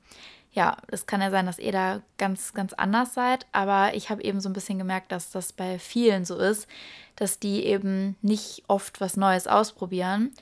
ja, 0.52 0.76
es 0.88 1.06
kann 1.06 1.22
ja 1.22 1.30
sein, 1.30 1.46
dass 1.46 1.58
ihr 1.58 1.72
da 1.72 2.02
ganz, 2.18 2.52
ganz 2.52 2.74
anders 2.74 3.14
seid, 3.14 3.46
aber 3.52 3.94
ich 3.94 4.10
habe 4.10 4.22
eben 4.22 4.40
so 4.40 4.48
ein 4.48 4.52
bisschen 4.52 4.78
gemerkt, 4.78 5.10
dass 5.10 5.30
das 5.30 5.52
bei 5.52 5.78
vielen 5.78 6.24
so 6.24 6.36
ist, 6.36 6.68
dass 7.16 7.38
die 7.38 7.64
eben 7.64 8.16
nicht 8.20 8.64
oft 8.68 9.00
was 9.00 9.16
Neues 9.16 9.46
ausprobieren. 9.46 10.32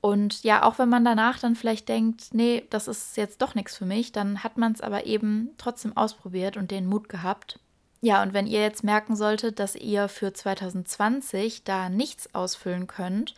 Und 0.00 0.44
ja, 0.44 0.62
auch 0.62 0.78
wenn 0.78 0.88
man 0.88 1.04
danach 1.04 1.40
dann 1.40 1.56
vielleicht 1.56 1.88
denkt, 1.88 2.32
nee, 2.32 2.64
das 2.70 2.86
ist 2.86 3.16
jetzt 3.16 3.42
doch 3.42 3.56
nichts 3.56 3.76
für 3.76 3.86
mich, 3.86 4.12
dann 4.12 4.44
hat 4.44 4.56
man 4.56 4.72
es 4.72 4.80
aber 4.80 5.04
eben 5.04 5.50
trotzdem 5.58 5.96
ausprobiert 5.96 6.56
und 6.56 6.70
den 6.70 6.86
Mut 6.86 7.08
gehabt. 7.08 7.58
Ja, 8.02 8.22
und 8.22 8.34
wenn 8.34 8.46
ihr 8.46 8.60
jetzt 8.60 8.84
merken 8.84 9.16
solltet, 9.16 9.58
dass 9.58 9.74
ihr 9.74 10.06
für 10.06 10.32
2020 10.32 11.64
da 11.64 11.88
nichts 11.88 12.32
ausfüllen 12.36 12.86
könnt, 12.86 13.34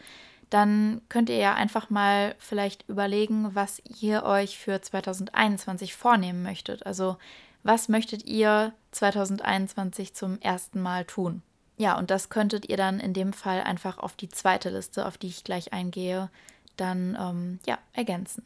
dann 0.51 1.03
könnt 1.09 1.29
ihr 1.29 1.37
ja 1.37 1.55
einfach 1.55 1.91
mal 1.91 2.35
vielleicht 2.39 2.89
überlegen, 2.89 3.55
was 3.55 3.83
ihr 4.01 4.25
euch 4.25 4.59
für 4.59 4.81
2021 4.81 5.95
vornehmen 5.95 6.43
möchtet. 6.43 6.87
Also 6.87 7.17
was 7.63 7.89
möchtet 7.89 8.27
ihr 8.27 8.73
2021 8.93 10.15
zum 10.15 10.41
ersten 10.41 10.81
Mal 10.81 11.05
tun? 11.05 11.43
Ja, 11.77 11.97
und 11.99 12.11
das 12.11 12.29
könntet 12.29 12.69
ihr 12.69 12.77
dann 12.77 12.99
in 12.99 13.13
dem 13.13 13.33
Fall 13.33 13.63
einfach 13.63 13.99
auf 13.99 14.17
die 14.17 14.29
zweite 14.29 14.71
Liste, 14.71 15.07
auf 15.07 15.19
die 15.19 15.29
ich 15.29 15.45
gleich 15.45 15.73
eingehe, 15.73 16.31
dann 16.77 17.17
ähm, 17.21 17.61
ja, 17.67 17.79
ergänzen. 17.93 18.45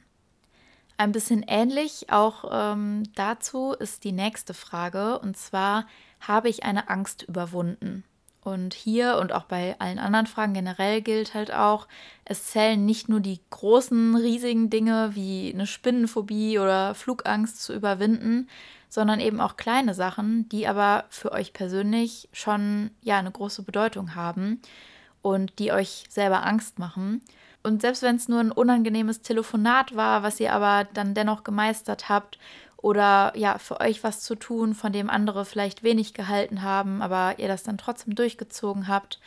Ein 0.99 1.13
bisschen 1.13 1.43
ähnlich 1.47 2.11
auch 2.11 2.45
ähm, 2.53 3.05
dazu 3.15 3.73
ist 3.73 4.05
die 4.05 4.13
nächste 4.13 4.55
Frage, 4.55 5.19
und 5.19 5.37
zwar, 5.37 5.87
habe 6.21 6.49
ich 6.49 6.65
eine 6.65 6.91
Angst 6.91 7.23
überwunden? 7.23 8.05
Und 8.45 8.75
hier 8.75 9.19
und 9.21 9.33
auch 9.33 9.45
bei 9.45 9.77
allen 9.79 10.01
anderen 10.01 10.27
Fragen 10.27 10.53
generell 10.53 11.01
gilt 11.01 11.33
halt 11.33 11.53
auch, 11.53 11.87
es 12.25 12.47
zählen 12.47 12.85
nicht 12.85 13.09
nur 13.09 13.21
die 13.21 13.41
großen, 13.51 14.17
riesigen 14.17 14.69
Dinge 14.69 15.11
wie 15.15 15.53
eine 15.55 15.67
Spinnenphobie 15.67 16.59
oder 16.59 16.97
Flugangst 16.97 17.63
zu 17.63 17.73
überwinden, 17.73 18.49
sondern 18.89 19.21
eben 19.21 19.41
auch 19.41 19.57
kleine 19.57 19.95
Sachen, 19.95 20.49
die 20.49 20.67
aber 20.67 21.05
für 21.09 21.31
euch 21.31 21.53
persönlich 21.53 22.29
schon 22.33 22.91
ja 23.01 23.19
eine 23.19 23.31
große 23.31 23.63
Bedeutung 23.63 24.17
haben 24.17 24.61
und 25.23 25.61
die 25.61 25.71
euch 25.71 26.05
selber 26.09 26.45
Angst 26.45 26.81
machen. 26.81 27.23
Und 27.63 27.81
selbst 27.81 28.03
wenn 28.03 28.17
es 28.17 28.29
nur 28.29 28.41
ein 28.41 28.51
unangenehmes 28.51 29.23
Telefonat 29.23 29.95
war, 29.95 30.25
was 30.25 30.41
ihr 30.41 30.53
aber 30.53 30.89
dann 30.95 31.15
dennoch 31.15 31.45
gemeistert 31.45 32.09
habt 32.09 32.39
oder 32.83 33.33
ja, 33.37 33.59
für 33.59 33.81
euch 33.81 34.05
was 34.05 34.21
zu 34.21 34.35
tun, 34.35 34.75
von 34.75 34.93
dem 34.93 35.09
andere 35.09 35.45
vielleicht 35.45 35.83
wenig 35.83 36.13
gehalten 36.13 36.63
haben, 36.63 37.01
aber 37.01 37.39
ihr 37.39 37.49
das 37.49 37.63
dann 37.63 37.79
trotzdem 37.79 38.15
durchgezogen 38.15 38.89
habt. 38.89 39.21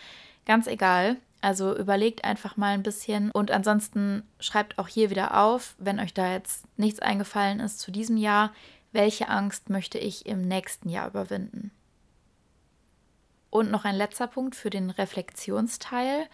Ganz 0.45 0.67
egal. 0.67 1.17
Also 1.41 1.75
überlegt 1.75 2.24
einfach 2.25 2.57
mal 2.57 2.74
ein 2.74 2.83
bisschen 2.83 3.31
und 3.31 3.51
ansonsten 3.51 4.24
schreibt 4.39 4.77
auch 4.77 4.88
hier 4.88 5.09
wieder 5.09 5.41
auf, 5.41 5.75
wenn 5.77 6.00
euch 6.00 6.13
da 6.13 6.31
jetzt 6.31 6.65
nichts 6.77 7.00
eingefallen 7.00 7.59
ist 7.59 7.79
zu 7.79 7.91
diesem 7.91 8.17
Jahr, 8.17 8.51
welche 8.91 9.29
Angst 9.29 9.69
möchte 9.69 9.97
ich 10.00 10.25
im 10.25 10.47
nächsten 10.47 10.89
Jahr 10.89 11.07
überwinden. 11.07 11.71
Und 13.50 13.71
noch 13.71 13.85
ein 13.85 13.95
letzter 13.95 14.27
Punkt 14.27 14.55
für 14.55 14.69
den 14.69 14.89
Reflexionsteil. 14.89 16.27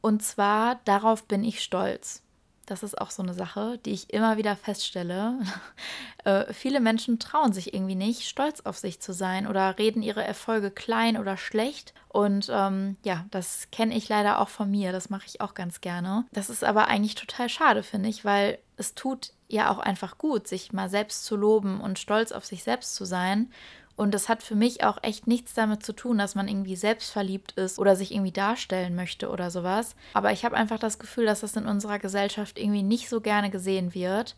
Und 0.00 0.22
zwar, 0.22 0.80
darauf 0.84 1.24
bin 1.24 1.42
ich 1.42 1.62
stolz. 1.62 2.22
Das 2.68 2.82
ist 2.82 3.00
auch 3.00 3.10
so 3.10 3.22
eine 3.22 3.32
Sache, 3.32 3.78
die 3.78 3.92
ich 3.92 4.12
immer 4.12 4.36
wieder 4.36 4.54
feststelle. 4.54 5.38
äh, 6.24 6.52
viele 6.52 6.80
Menschen 6.80 7.18
trauen 7.18 7.54
sich 7.54 7.72
irgendwie 7.72 7.94
nicht, 7.94 8.28
stolz 8.28 8.60
auf 8.60 8.76
sich 8.76 9.00
zu 9.00 9.14
sein 9.14 9.46
oder 9.46 9.78
reden 9.78 10.02
ihre 10.02 10.22
Erfolge 10.22 10.70
klein 10.70 11.16
oder 11.16 11.38
schlecht. 11.38 11.94
Und 12.08 12.50
ähm, 12.52 12.98
ja, 13.04 13.24
das 13.30 13.68
kenne 13.72 13.96
ich 13.96 14.10
leider 14.10 14.38
auch 14.38 14.50
von 14.50 14.70
mir. 14.70 14.92
Das 14.92 15.08
mache 15.08 15.24
ich 15.26 15.40
auch 15.40 15.54
ganz 15.54 15.80
gerne. 15.80 16.26
Das 16.32 16.50
ist 16.50 16.62
aber 16.62 16.88
eigentlich 16.88 17.14
total 17.14 17.48
schade, 17.48 17.82
finde 17.82 18.10
ich, 18.10 18.26
weil 18.26 18.58
es 18.76 18.94
tut 18.94 19.32
ja 19.48 19.70
auch 19.70 19.78
einfach 19.78 20.18
gut, 20.18 20.46
sich 20.46 20.74
mal 20.74 20.90
selbst 20.90 21.24
zu 21.24 21.36
loben 21.36 21.80
und 21.80 21.98
stolz 21.98 22.32
auf 22.32 22.44
sich 22.44 22.64
selbst 22.64 22.94
zu 22.94 23.06
sein. 23.06 23.50
Und 23.98 24.14
das 24.14 24.28
hat 24.28 24.44
für 24.44 24.54
mich 24.54 24.84
auch 24.84 24.98
echt 25.02 25.26
nichts 25.26 25.54
damit 25.54 25.82
zu 25.84 25.92
tun, 25.92 26.18
dass 26.18 26.36
man 26.36 26.46
irgendwie 26.46 26.76
selbstverliebt 26.76 27.50
ist 27.58 27.80
oder 27.80 27.96
sich 27.96 28.12
irgendwie 28.14 28.30
darstellen 28.30 28.94
möchte 28.94 29.28
oder 29.28 29.50
sowas. 29.50 29.96
Aber 30.14 30.30
ich 30.30 30.44
habe 30.44 30.56
einfach 30.56 30.78
das 30.78 31.00
Gefühl, 31.00 31.26
dass 31.26 31.40
das 31.40 31.56
in 31.56 31.66
unserer 31.66 31.98
Gesellschaft 31.98 32.60
irgendwie 32.60 32.84
nicht 32.84 33.08
so 33.08 33.20
gerne 33.20 33.50
gesehen 33.50 33.94
wird. 33.94 34.36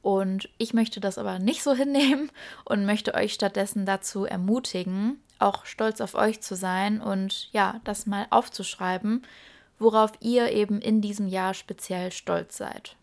Und 0.00 0.48
ich 0.58 0.74
möchte 0.74 1.00
das 1.00 1.18
aber 1.18 1.40
nicht 1.40 1.64
so 1.64 1.74
hinnehmen 1.74 2.30
und 2.64 2.86
möchte 2.86 3.14
euch 3.14 3.34
stattdessen 3.34 3.84
dazu 3.84 4.26
ermutigen, 4.26 5.20
auch 5.40 5.66
stolz 5.66 6.00
auf 6.00 6.14
euch 6.14 6.40
zu 6.40 6.54
sein 6.54 7.00
und 7.00 7.52
ja, 7.52 7.80
das 7.82 8.06
mal 8.06 8.28
aufzuschreiben, 8.30 9.26
worauf 9.80 10.12
ihr 10.20 10.52
eben 10.52 10.80
in 10.80 11.00
diesem 11.00 11.26
Jahr 11.26 11.54
speziell 11.54 12.12
stolz 12.12 12.56
seid. 12.56 12.94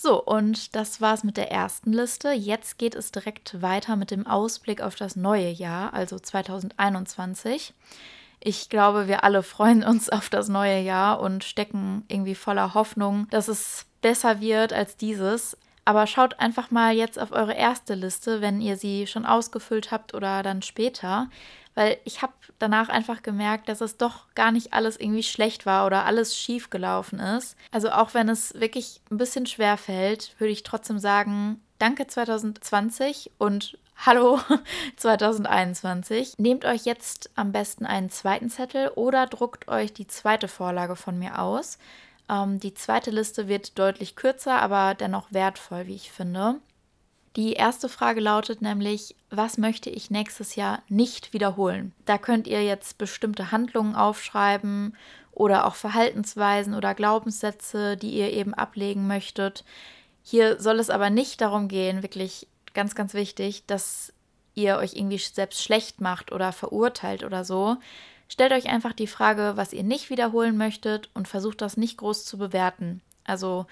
So, 0.00 0.22
und 0.22 0.76
das 0.76 1.00
war's 1.00 1.24
mit 1.24 1.36
der 1.36 1.50
ersten 1.50 1.92
Liste. 1.92 2.30
Jetzt 2.30 2.78
geht 2.78 2.94
es 2.94 3.10
direkt 3.10 3.60
weiter 3.62 3.96
mit 3.96 4.12
dem 4.12 4.28
Ausblick 4.28 4.80
auf 4.80 4.94
das 4.94 5.16
neue 5.16 5.50
Jahr, 5.50 5.92
also 5.92 6.20
2021. 6.20 7.74
Ich 8.38 8.68
glaube, 8.68 9.08
wir 9.08 9.24
alle 9.24 9.42
freuen 9.42 9.82
uns 9.82 10.08
auf 10.08 10.28
das 10.28 10.46
neue 10.46 10.78
Jahr 10.78 11.18
und 11.18 11.42
stecken 11.42 12.04
irgendwie 12.06 12.36
voller 12.36 12.74
Hoffnung, 12.74 13.26
dass 13.30 13.48
es 13.48 13.86
besser 14.00 14.40
wird 14.40 14.72
als 14.72 14.96
dieses. 14.96 15.56
Aber 15.84 16.06
schaut 16.06 16.38
einfach 16.38 16.70
mal 16.70 16.94
jetzt 16.94 17.18
auf 17.18 17.32
eure 17.32 17.54
erste 17.54 17.94
Liste, 17.94 18.40
wenn 18.40 18.60
ihr 18.60 18.76
sie 18.76 19.08
schon 19.08 19.26
ausgefüllt 19.26 19.90
habt 19.90 20.14
oder 20.14 20.44
dann 20.44 20.62
später 20.62 21.28
weil 21.74 21.98
ich 22.04 22.22
habe 22.22 22.32
danach 22.58 22.88
einfach 22.88 23.22
gemerkt, 23.22 23.68
dass 23.68 23.80
es 23.80 23.96
doch 23.96 24.26
gar 24.34 24.52
nicht 24.52 24.72
alles 24.72 24.98
irgendwie 24.98 25.22
schlecht 25.22 25.66
war 25.66 25.86
oder 25.86 26.04
alles 26.04 26.36
schief 26.36 26.70
gelaufen 26.70 27.20
ist. 27.20 27.56
Also 27.70 27.90
auch 27.90 28.14
wenn 28.14 28.28
es 28.28 28.54
wirklich 28.54 29.00
ein 29.10 29.18
bisschen 29.18 29.46
schwer 29.46 29.76
fällt, 29.76 30.34
würde 30.38 30.52
ich 30.52 30.62
trotzdem 30.62 30.98
sagen, 30.98 31.60
danke 31.78 32.06
2020 32.06 33.30
und 33.38 33.78
Hallo 34.06 34.38
2021. 34.96 36.34
Nehmt 36.38 36.64
euch 36.64 36.84
jetzt 36.84 37.30
am 37.34 37.50
besten 37.50 37.84
einen 37.84 38.10
zweiten 38.10 38.48
Zettel 38.48 38.88
oder 38.94 39.26
druckt 39.26 39.66
euch 39.66 39.92
die 39.92 40.06
zweite 40.06 40.46
Vorlage 40.46 40.94
von 40.94 41.18
mir 41.18 41.40
aus. 41.40 41.78
Ähm, 42.28 42.60
die 42.60 42.74
zweite 42.74 43.10
Liste 43.10 43.48
wird 43.48 43.78
deutlich 43.78 44.14
kürzer, 44.14 44.60
aber 44.62 44.94
dennoch 44.94 45.32
wertvoll, 45.32 45.86
wie 45.86 45.96
ich 45.96 46.12
finde. 46.12 46.60
Die 47.36 47.52
erste 47.52 47.88
Frage 47.88 48.20
lautet 48.20 48.62
nämlich, 48.62 49.14
was 49.30 49.58
möchte 49.58 49.90
ich 49.90 50.10
nächstes 50.10 50.56
Jahr 50.56 50.82
nicht 50.88 51.32
wiederholen? 51.32 51.92
Da 52.04 52.18
könnt 52.18 52.46
ihr 52.46 52.64
jetzt 52.64 52.98
bestimmte 52.98 53.52
Handlungen 53.52 53.94
aufschreiben 53.94 54.96
oder 55.32 55.66
auch 55.66 55.74
Verhaltensweisen 55.74 56.74
oder 56.74 56.94
Glaubenssätze, 56.94 57.96
die 57.96 58.10
ihr 58.10 58.32
eben 58.32 58.54
ablegen 58.54 59.06
möchtet. 59.06 59.64
Hier 60.22 60.60
soll 60.60 60.80
es 60.80 60.90
aber 60.90 61.10
nicht 61.10 61.40
darum 61.40 61.68
gehen, 61.68 62.02
wirklich 62.02 62.48
ganz, 62.74 62.94
ganz 62.94 63.14
wichtig, 63.14 63.64
dass 63.66 64.12
ihr 64.54 64.76
euch 64.78 64.94
irgendwie 64.94 65.18
selbst 65.18 65.62
schlecht 65.62 66.00
macht 66.00 66.32
oder 66.32 66.52
verurteilt 66.52 67.22
oder 67.22 67.44
so. 67.44 67.76
Stellt 68.28 68.52
euch 68.52 68.68
einfach 68.68 68.92
die 68.92 69.06
Frage, 69.06 69.52
was 69.54 69.72
ihr 69.72 69.84
nicht 69.84 70.10
wiederholen 70.10 70.56
möchtet 70.56 71.08
und 71.14 71.28
versucht 71.28 71.62
das 71.62 71.76
nicht 71.76 71.96
groß 71.98 72.24
zu 72.24 72.36
bewerten. 72.36 73.00
Also 73.24 73.66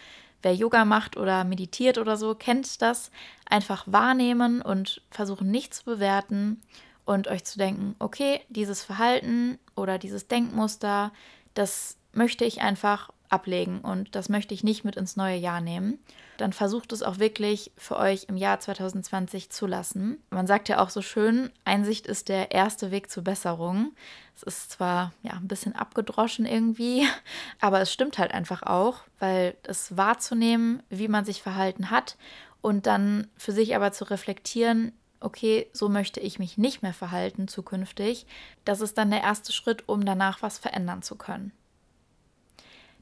wer 0.46 0.54
Yoga 0.54 0.84
macht 0.84 1.16
oder 1.16 1.42
meditiert 1.42 1.98
oder 1.98 2.16
so, 2.16 2.36
kennt 2.36 2.80
das. 2.80 3.10
Einfach 3.46 3.82
wahrnehmen 3.86 4.62
und 4.62 5.02
versuchen 5.10 5.50
nicht 5.50 5.74
zu 5.74 5.84
bewerten 5.84 6.62
und 7.04 7.26
euch 7.26 7.44
zu 7.44 7.58
denken, 7.58 7.96
okay, 7.98 8.40
dieses 8.48 8.84
Verhalten 8.84 9.58
oder 9.74 9.98
dieses 9.98 10.28
Denkmuster, 10.28 11.12
das 11.54 11.96
möchte 12.12 12.44
ich 12.44 12.60
einfach 12.60 13.10
ablegen 13.28 13.80
und 13.80 14.14
das 14.14 14.28
möchte 14.28 14.54
ich 14.54 14.64
nicht 14.64 14.84
mit 14.84 14.96
ins 14.96 15.16
neue 15.16 15.36
Jahr 15.36 15.60
nehmen. 15.60 15.98
Dann 16.36 16.52
versucht 16.52 16.92
es 16.92 17.02
auch 17.02 17.18
wirklich 17.18 17.72
für 17.76 17.96
euch 17.96 18.26
im 18.28 18.36
Jahr 18.36 18.60
2020 18.60 19.50
zu 19.50 19.66
lassen. 19.66 20.22
Man 20.30 20.46
sagt 20.46 20.68
ja 20.68 20.80
auch 20.82 20.90
so 20.90 21.02
schön, 21.02 21.50
Einsicht 21.64 22.06
ist 22.06 22.28
der 22.28 22.50
erste 22.52 22.90
Weg 22.90 23.10
zur 23.10 23.24
Besserung. 23.24 23.92
Es 24.34 24.42
ist 24.42 24.72
zwar 24.72 25.12
ja 25.22 25.32
ein 25.32 25.48
bisschen 25.48 25.74
abgedroschen 25.74 26.44
irgendwie, 26.44 27.06
aber 27.60 27.80
es 27.80 27.92
stimmt 27.92 28.18
halt 28.18 28.32
einfach 28.32 28.62
auch, 28.62 29.00
weil 29.18 29.56
es 29.62 29.96
wahrzunehmen, 29.96 30.82
wie 30.90 31.08
man 31.08 31.24
sich 31.24 31.42
verhalten 31.42 31.90
hat 31.90 32.16
und 32.60 32.86
dann 32.86 33.28
für 33.36 33.52
sich 33.52 33.74
aber 33.74 33.92
zu 33.92 34.04
reflektieren, 34.04 34.92
okay, 35.20 35.68
so 35.72 35.88
möchte 35.88 36.20
ich 36.20 36.38
mich 36.38 36.58
nicht 36.58 36.82
mehr 36.82 36.92
verhalten 36.92 37.48
zukünftig, 37.48 38.26
das 38.64 38.80
ist 38.80 38.98
dann 38.98 39.10
der 39.10 39.22
erste 39.22 39.52
Schritt, 39.52 39.88
um 39.88 40.04
danach 40.04 40.42
was 40.42 40.58
verändern 40.58 41.02
zu 41.02 41.16
können. 41.16 41.52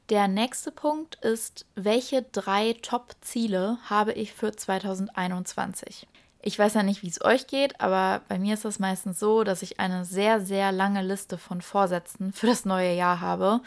Der 0.09 0.27
nächste 0.27 0.71
Punkt 0.71 1.15
ist, 1.15 1.65
welche 1.73 2.21
drei 2.21 2.73
Top-Ziele 2.79 3.79
habe 3.89 4.13
ich 4.13 4.33
für 4.33 4.51
2021? 4.51 6.07
Ich 6.43 6.59
weiß 6.59 6.75
ja 6.75 6.83
nicht, 6.83 7.01
wie 7.01 7.07
es 7.07 7.25
euch 7.25 7.47
geht, 7.47 7.81
aber 7.81 8.21
bei 8.27 8.37
mir 8.37 8.53
ist 8.53 8.65
es 8.65 8.77
meistens 8.77 9.19
so, 9.19 9.43
dass 9.43 9.63
ich 9.63 9.79
eine 9.79 10.05
sehr, 10.05 10.41
sehr 10.41 10.71
lange 10.71 11.01
Liste 11.01 11.39
von 11.39 11.59
Vorsätzen 11.59 12.33
für 12.33 12.45
das 12.45 12.65
neue 12.65 12.93
Jahr 12.93 13.19
habe. 13.19 13.61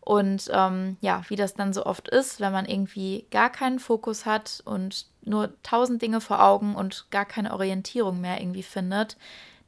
Und 0.00 0.50
ähm, 0.52 0.98
ja, 1.00 1.22
wie 1.28 1.36
das 1.36 1.54
dann 1.54 1.72
so 1.72 1.86
oft 1.86 2.08
ist, 2.08 2.38
wenn 2.38 2.52
man 2.52 2.66
irgendwie 2.66 3.24
gar 3.30 3.48
keinen 3.48 3.78
Fokus 3.78 4.26
hat 4.26 4.62
und 4.66 5.06
nur 5.22 5.54
tausend 5.62 6.02
Dinge 6.02 6.20
vor 6.20 6.42
Augen 6.42 6.74
und 6.74 7.06
gar 7.10 7.24
keine 7.24 7.54
Orientierung 7.54 8.20
mehr 8.20 8.42
irgendwie 8.42 8.62
findet, 8.62 9.16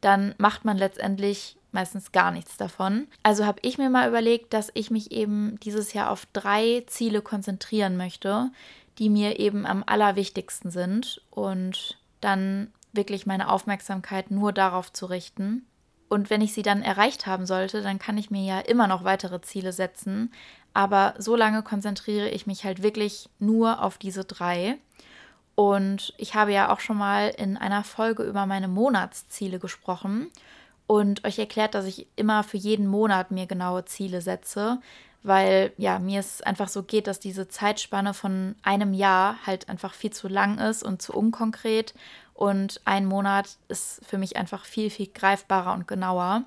dann 0.02 0.34
macht 0.36 0.66
man 0.66 0.76
letztendlich 0.76 1.56
meistens 1.72 2.12
gar 2.12 2.30
nichts 2.30 2.56
davon. 2.56 3.06
Also 3.22 3.46
habe 3.46 3.60
ich 3.62 3.78
mir 3.78 3.90
mal 3.90 4.08
überlegt, 4.08 4.52
dass 4.52 4.70
ich 4.74 4.90
mich 4.90 5.12
eben 5.12 5.58
dieses 5.60 5.92
Jahr 5.92 6.10
auf 6.10 6.26
drei 6.32 6.84
Ziele 6.86 7.22
konzentrieren 7.22 7.96
möchte, 7.96 8.50
die 8.98 9.08
mir 9.08 9.38
eben 9.38 9.66
am 9.66 9.82
allerwichtigsten 9.86 10.70
sind 10.70 11.22
und 11.30 11.98
dann 12.20 12.72
wirklich 12.92 13.26
meine 13.26 13.48
Aufmerksamkeit 13.48 14.30
nur 14.30 14.52
darauf 14.52 14.92
zu 14.92 15.06
richten. 15.06 15.64
Und 16.08 16.28
wenn 16.28 16.40
ich 16.40 16.52
sie 16.52 16.62
dann 16.62 16.82
erreicht 16.82 17.26
haben 17.26 17.46
sollte, 17.46 17.82
dann 17.82 18.00
kann 18.00 18.18
ich 18.18 18.30
mir 18.30 18.42
ja 18.42 18.58
immer 18.58 18.88
noch 18.88 19.04
weitere 19.04 19.40
Ziele 19.40 19.72
setzen. 19.72 20.32
Aber 20.74 21.14
so 21.18 21.36
lange 21.36 21.62
konzentriere 21.62 22.28
ich 22.28 22.46
mich 22.46 22.64
halt 22.64 22.82
wirklich 22.82 23.28
nur 23.38 23.82
auf 23.82 23.96
diese 23.96 24.24
drei. 24.24 24.76
Und 25.54 26.14
ich 26.16 26.34
habe 26.34 26.52
ja 26.52 26.72
auch 26.72 26.80
schon 26.80 26.96
mal 26.96 27.28
in 27.28 27.56
einer 27.56 27.84
Folge 27.84 28.24
über 28.24 28.46
meine 28.46 28.68
Monatsziele 28.68 29.58
gesprochen 29.58 30.30
und 30.90 31.24
euch 31.24 31.38
erklärt, 31.38 31.76
dass 31.76 31.84
ich 31.84 32.08
immer 32.16 32.42
für 32.42 32.56
jeden 32.56 32.88
Monat 32.88 33.30
mir 33.30 33.46
genaue 33.46 33.84
Ziele 33.84 34.20
setze, 34.20 34.80
weil 35.22 35.72
ja, 35.76 36.00
mir 36.00 36.18
es 36.18 36.42
einfach 36.42 36.66
so 36.66 36.82
geht, 36.82 37.06
dass 37.06 37.20
diese 37.20 37.46
Zeitspanne 37.46 38.12
von 38.12 38.56
einem 38.64 38.92
Jahr 38.92 39.36
halt 39.46 39.68
einfach 39.68 39.94
viel 39.94 40.10
zu 40.10 40.26
lang 40.26 40.58
ist 40.58 40.82
und 40.82 41.00
zu 41.00 41.12
unkonkret 41.12 41.94
und 42.34 42.80
ein 42.86 43.06
Monat 43.06 43.56
ist 43.68 44.04
für 44.04 44.18
mich 44.18 44.36
einfach 44.36 44.64
viel, 44.64 44.90
viel 44.90 45.06
greifbarer 45.06 45.74
und 45.74 45.86
genauer. 45.86 46.42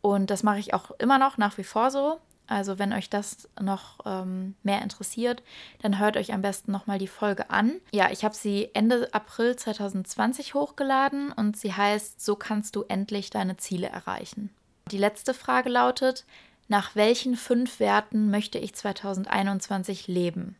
Und 0.00 0.30
das 0.30 0.42
mache 0.42 0.58
ich 0.58 0.72
auch 0.72 0.92
immer 0.92 1.18
noch 1.18 1.36
nach 1.36 1.58
wie 1.58 1.64
vor 1.64 1.90
so. 1.90 2.18
Also 2.46 2.78
wenn 2.78 2.92
euch 2.92 3.10
das 3.10 3.48
noch 3.60 3.98
ähm, 4.04 4.54
mehr 4.62 4.82
interessiert, 4.82 5.42
dann 5.82 5.98
hört 5.98 6.16
euch 6.16 6.32
am 6.32 6.42
besten 6.42 6.70
nochmal 6.70 6.98
die 6.98 7.08
Folge 7.08 7.50
an. 7.50 7.72
Ja, 7.92 8.10
ich 8.10 8.24
habe 8.24 8.34
sie 8.34 8.70
Ende 8.72 9.08
April 9.12 9.56
2020 9.56 10.54
hochgeladen 10.54 11.32
und 11.32 11.56
sie 11.56 11.72
heißt, 11.72 12.24
so 12.24 12.36
kannst 12.36 12.76
du 12.76 12.84
endlich 12.88 13.30
deine 13.30 13.56
Ziele 13.56 13.88
erreichen. 13.88 14.50
Die 14.92 14.98
letzte 14.98 15.34
Frage 15.34 15.68
lautet, 15.68 16.24
nach 16.68 16.94
welchen 16.94 17.36
fünf 17.36 17.80
Werten 17.80 18.30
möchte 18.30 18.58
ich 18.58 18.74
2021 18.74 20.06
leben? 20.06 20.56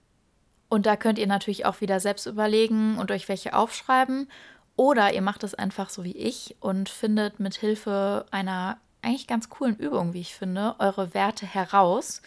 Und 0.69 0.87
da 0.87 0.97
könnt 0.97 1.19
ihr 1.19 1.26
natürlich 1.26 1.64
auch 1.64 1.81
wieder 1.81 2.00
selbst 2.00 2.26
überlegen 2.26 2.99
und 2.99 3.11
euch 3.11 3.28
welche 3.28 3.55
aufschreiben. 3.55 4.28
Oder 4.75 5.14
ihr 5.14 5.23
macht 5.23 5.43
es 5.45 5.55
einfach 5.55 5.90
so 5.90 6.05
wie 6.05 6.16
ich 6.16 6.57
und 6.61 6.88
findet 6.88 7.40
mit 7.40 7.55
Hilfe 7.55 8.26
einer 8.31 8.78
eigentlich 9.06 9.26
ganz 9.26 9.48
coolen 9.48 9.76
Übung, 9.76 10.12
wie 10.12 10.20
ich 10.20 10.34
finde, 10.34 10.75
eure 10.78 11.14
Werte 11.14 11.46
heraus. 11.46 12.20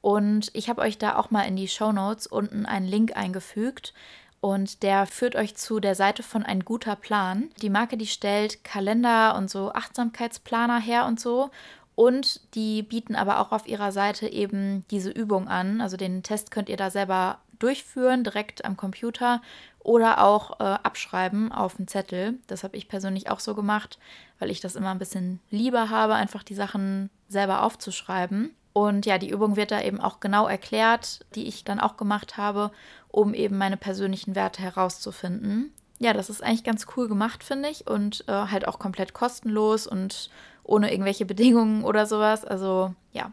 Und 0.00 0.50
ich 0.54 0.68
habe 0.68 0.80
euch 0.80 0.98
da 0.98 1.16
auch 1.16 1.30
mal 1.30 1.42
in 1.42 1.56
die 1.56 1.68
Show 1.68 1.92
Notes 1.92 2.26
unten 2.26 2.66
einen 2.66 2.86
Link 2.86 3.16
eingefügt. 3.16 3.94
Und 4.40 4.82
der 4.82 5.06
führt 5.06 5.36
euch 5.36 5.54
zu 5.54 5.78
der 5.78 5.94
Seite 5.94 6.24
von 6.24 6.42
Ein 6.42 6.64
guter 6.64 6.96
Plan. 6.96 7.50
Die 7.62 7.70
Marke, 7.70 7.96
die 7.96 8.08
stellt 8.08 8.64
Kalender 8.64 9.36
und 9.36 9.48
so 9.48 9.72
Achtsamkeitsplaner 9.72 10.80
her 10.80 11.06
und 11.06 11.20
so. 11.20 11.50
Und 11.94 12.40
die 12.54 12.82
bieten 12.82 13.14
aber 13.14 13.38
auch 13.38 13.52
auf 13.52 13.68
ihrer 13.68 13.92
Seite 13.92 14.26
eben 14.26 14.84
diese 14.90 15.10
Übung 15.10 15.46
an. 15.46 15.80
Also 15.80 15.96
den 15.96 16.24
Test 16.24 16.50
könnt 16.50 16.68
ihr 16.68 16.76
da 16.76 16.90
selber 16.90 17.38
durchführen, 17.60 18.24
direkt 18.24 18.64
am 18.64 18.76
Computer 18.76 19.40
oder 19.82 20.22
auch 20.22 20.60
äh, 20.60 20.64
abschreiben 20.64 21.50
auf 21.50 21.78
einen 21.78 21.88
Zettel. 21.88 22.38
Das 22.46 22.64
habe 22.64 22.76
ich 22.76 22.88
persönlich 22.88 23.30
auch 23.30 23.40
so 23.40 23.54
gemacht, 23.54 23.98
weil 24.38 24.50
ich 24.50 24.60
das 24.60 24.76
immer 24.76 24.90
ein 24.90 24.98
bisschen 24.98 25.40
lieber 25.50 25.90
habe, 25.90 26.14
einfach 26.14 26.42
die 26.42 26.54
Sachen 26.54 27.10
selber 27.28 27.62
aufzuschreiben. 27.62 28.54
Und 28.72 29.04
ja, 29.06 29.18
die 29.18 29.28
Übung 29.28 29.56
wird 29.56 29.70
da 29.70 29.82
eben 29.82 30.00
auch 30.00 30.20
genau 30.20 30.46
erklärt, 30.46 31.20
die 31.34 31.46
ich 31.46 31.64
dann 31.64 31.80
auch 31.80 31.96
gemacht 31.96 32.36
habe, 32.36 32.70
um 33.08 33.34
eben 33.34 33.58
meine 33.58 33.76
persönlichen 33.76 34.34
Werte 34.34 34.62
herauszufinden. 34.62 35.72
Ja, 35.98 36.12
das 36.12 36.30
ist 36.30 36.42
eigentlich 36.42 36.64
ganz 36.64 36.86
cool 36.96 37.06
gemacht, 37.08 37.44
finde 37.44 37.68
ich. 37.68 37.86
Und 37.86 38.24
äh, 38.28 38.32
halt 38.32 38.66
auch 38.66 38.78
komplett 38.78 39.12
kostenlos 39.14 39.86
und 39.86 40.30
ohne 40.64 40.92
irgendwelche 40.92 41.26
Bedingungen 41.26 41.84
oder 41.84 42.06
sowas. 42.06 42.44
Also 42.44 42.94
ja, 43.12 43.32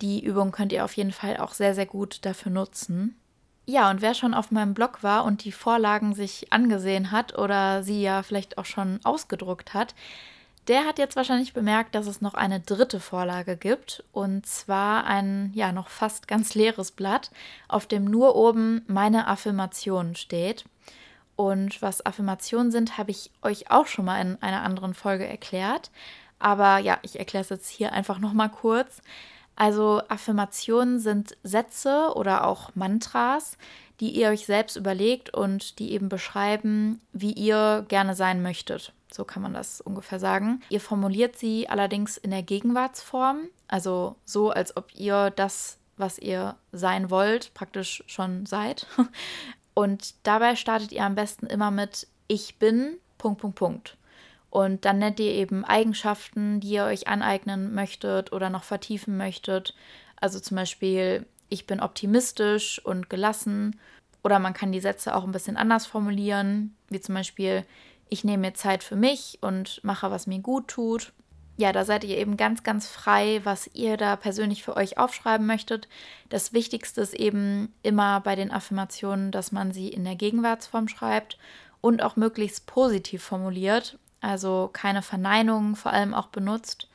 die 0.00 0.24
Übung 0.24 0.52
könnt 0.52 0.72
ihr 0.72 0.84
auf 0.84 0.94
jeden 0.94 1.12
Fall 1.12 1.36
auch 1.36 1.52
sehr, 1.52 1.74
sehr 1.74 1.86
gut 1.86 2.24
dafür 2.24 2.50
nutzen. 2.50 3.16
Ja, 3.68 3.90
und 3.90 4.00
wer 4.00 4.14
schon 4.14 4.32
auf 4.32 4.52
meinem 4.52 4.74
Blog 4.74 5.02
war 5.02 5.24
und 5.24 5.44
die 5.44 5.50
Vorlagen 5.50 6.14
sich 6.14 6.52
angesehen 6.52 7.10
hat 7.10 7.36
oder 7.36 7.82
sie 7.82 8.00
ja 8.00 8.22
vielleicht 8.22 8.58
auch 8.58 8.64
schon 8.64 9.00
ausgedruckt 9.02 9.74
hat, 9.74 9.94
der 10.68 10.84
hat 10.84 10.98
jetzt 10.98 11.16
wahrscheinlich 11.16 11.52
bemerkt, 11.52 11.94
dass 11.94 12.06
es 12.06 12.20
noch 12.20 12.34
eine 12.34 12.60
dritte 12.60 13.00
Vorlage 13.00 13.56
gibt. 13.56 14.04
Und 14.12 14.46
zwar 14.46 15.04
ein, 15.04 15.50
ja, 15.54 15.72
noch 15.72 15.88
fast 15.88 16.28
ganz 16.28 16.54
leeres 16.54 16.92
Blatt, 16.92 17.30
auf 17.68 17.86
dem 17.86 18.04
nur 18.04 18.36
oben 18.36 18.82
meine 18.86 19.26
Affirmationen 19.26 20.14
steht. 20.14 20.64
Und 21.36 21.82
was 21.82 22.06
Affirmationen 22.06 22.70
sind, 22.72 22.98
habe 22.98 23.10
ich 23.10 23.30
euch 23.42 23.70
auch 23.70 23.86
schon 23.86 24.06
mal 24.06 24.20
in 24.20 24.40
einer 24.42 24.62
anderen 24.62 24.94
Folge 24.94 25.26
erklärt. 25.26 25.90
Aber 26.38 26.78
ja, 26.78 26.98
ich 27.02 27.18
erkläre 27.18 27.42
es 27.42 27.50
jetzt 27.50 27.68
hier 27.68 27.92
einfach 27.92 28.18
nochmal 28.18 28.50
kurz. 28.50 29.02
Also 29.56 30.02
Affirmationen 30.08 31.00
sind 31.00 31.36
Sätze 31.42 32.12
oder 32.14 32.46
auch 32.46 32.74
Mantras, 32.74 33.56
die 34.00 34.10
ihr 34.10 34.28
euch 34.28 34.44
selbst 34.44 34.76
überlegt 34.76 35.32
und 35.32 35.78
die 35.78 35.92
eben 35.92 36.08
beschreiben, 36.08 37.00
wie 37.12 37.32
ihr 37.32 37.84
gerne 37.88 38.14
sein 38.14 38.42
möchtet. 38.42 38.92
So 39.10 39.24
kann 39.24 39.42
man 39.42 39.54
das 39.54 39.80
ungefähr 39.80 40.20
sagen. 40.20 40.60
Ihr 40.68 40.80
formuliert 40.80 41.36
sie 41.36 41.68
allerdings 41.68 42.18
in 42.18 42.30
der 42.30 42.42
Gegenwartsform, 42.42 43.48
also 43.66 44.16
so, 44.24 44.50
als 44.50 44.76
ob 44.76 44.94
ihr 44.94 45.30
das, 45.30 45.78
was 45.96 46.18
ihr 46.18 46.56
sein 46.72 47.08
wollt, 47.10 47.54
praktisch 47.54 48.04
schon 48.06 48.44
seid. 48.44 48.86
Und 49.74 50.14
dabei 50.22 50.56
startet 50.56 50.92
ihr 50.92 51.04
am 51.04 51.14
besten 51.14 51.46
immer 51.46 51.70
mit 51.70 52.06
Ich 52.28 52.58
bin, 52.58 52.98
Punkt, 53.18 53.40
Punkt, 53.40 53.56
Punkt. 53.56 53.96
Und 54.50 54.84
dann 54.84 54.98
nennt 54.98 55.20
ihr 55.20 55.32
eben 55.32 55.64
Eigenschaften, 55.64 56.60
die 56.60 56.70
ihr 56.70 56.84
euch 56.84 57.08
aneignen 57.08 57.74
möchtet 57.74 58.32
oder 58.32 58.48
noch 58.50 58.64
vertiefen 58.64 59.16
möchtet. 59.16 59.74
Also 60.20 60.40
zum 60.40 60.56
Beispiel, 60.56 61.26
ich 61.48 61.66
bin 61.66 61.80
optimistisch 61.80 62.84
und 62.84 63.10
gelassen. 63.10 63.78
Oder 64.22 64.38
man 64.38 64.54
kann 64.54 64.72
die 64.72 64.80
Sätze 64.80 65.14
auch 65.14 65.24
ein 65.24 65.32
bisschen 65.32 65.56
anders 65.56 65.86
formulieren, 65.86 66.74
wie 66.88 67.00
zum 67.00 67.14
Beispiel, 67.14 67.64
ich 68.08 68.24
nehme 68.24 68.48
mir 68.48 68.54
Zeit 68.54 68.82
für 68.82 68.96
mich 68.96 69.38
und 69.40 69.82
mache, 69.84 70.10
was 70.10 70.26
mir 70.26 70.40
gut 70.40 70.68
tut. 70.68 71.12
Ja, 71.58 71.72
da 71.72 71.84
seid 71.84 72.04
ihr 72.04 72.18
eben 72.18 72.36
ganz, 72.36 72.62
ganz 72.62 72.86
frei, 72.86 73.40
was 73.44 73.70
ihr 73.72 73.96
da 73.96 74.16
persönlich 74.16 74.62
für 74.62 74.76
euch 74.76 74.98
aufschreiben 74.98 75.46
möchtet. 75.46 75.88
Das 76.28 76.52
Wichtigste 76.52 77.00
ist 77.00 77.14
eben 77.14 77.72
immer 77.82 78.20
bei 78.20 78.36
den 78.36 78.50
Affirmationen, 78.50 79.30
dass 79.30 79.52
man 79.52 79.72
sie 79.72 79.88
in 79.88 80.04
der 80.04 80.16
Gegenwartsform 80.16 80.88
schreibt 80.88 81.38
und 81.80 82.02
auch 82.02 82.16
möglichst 82.16 82.66
positiv 82.66 83.22
formuliert, 83.22 83.98
also 84.20 84.70
keine 84.72 85.02
Verneinungen 85.02 85.76
vor 85.76 85.92
allem 85.92 86.14
auch 86.14 86.28
benutzt, 86.28 86.88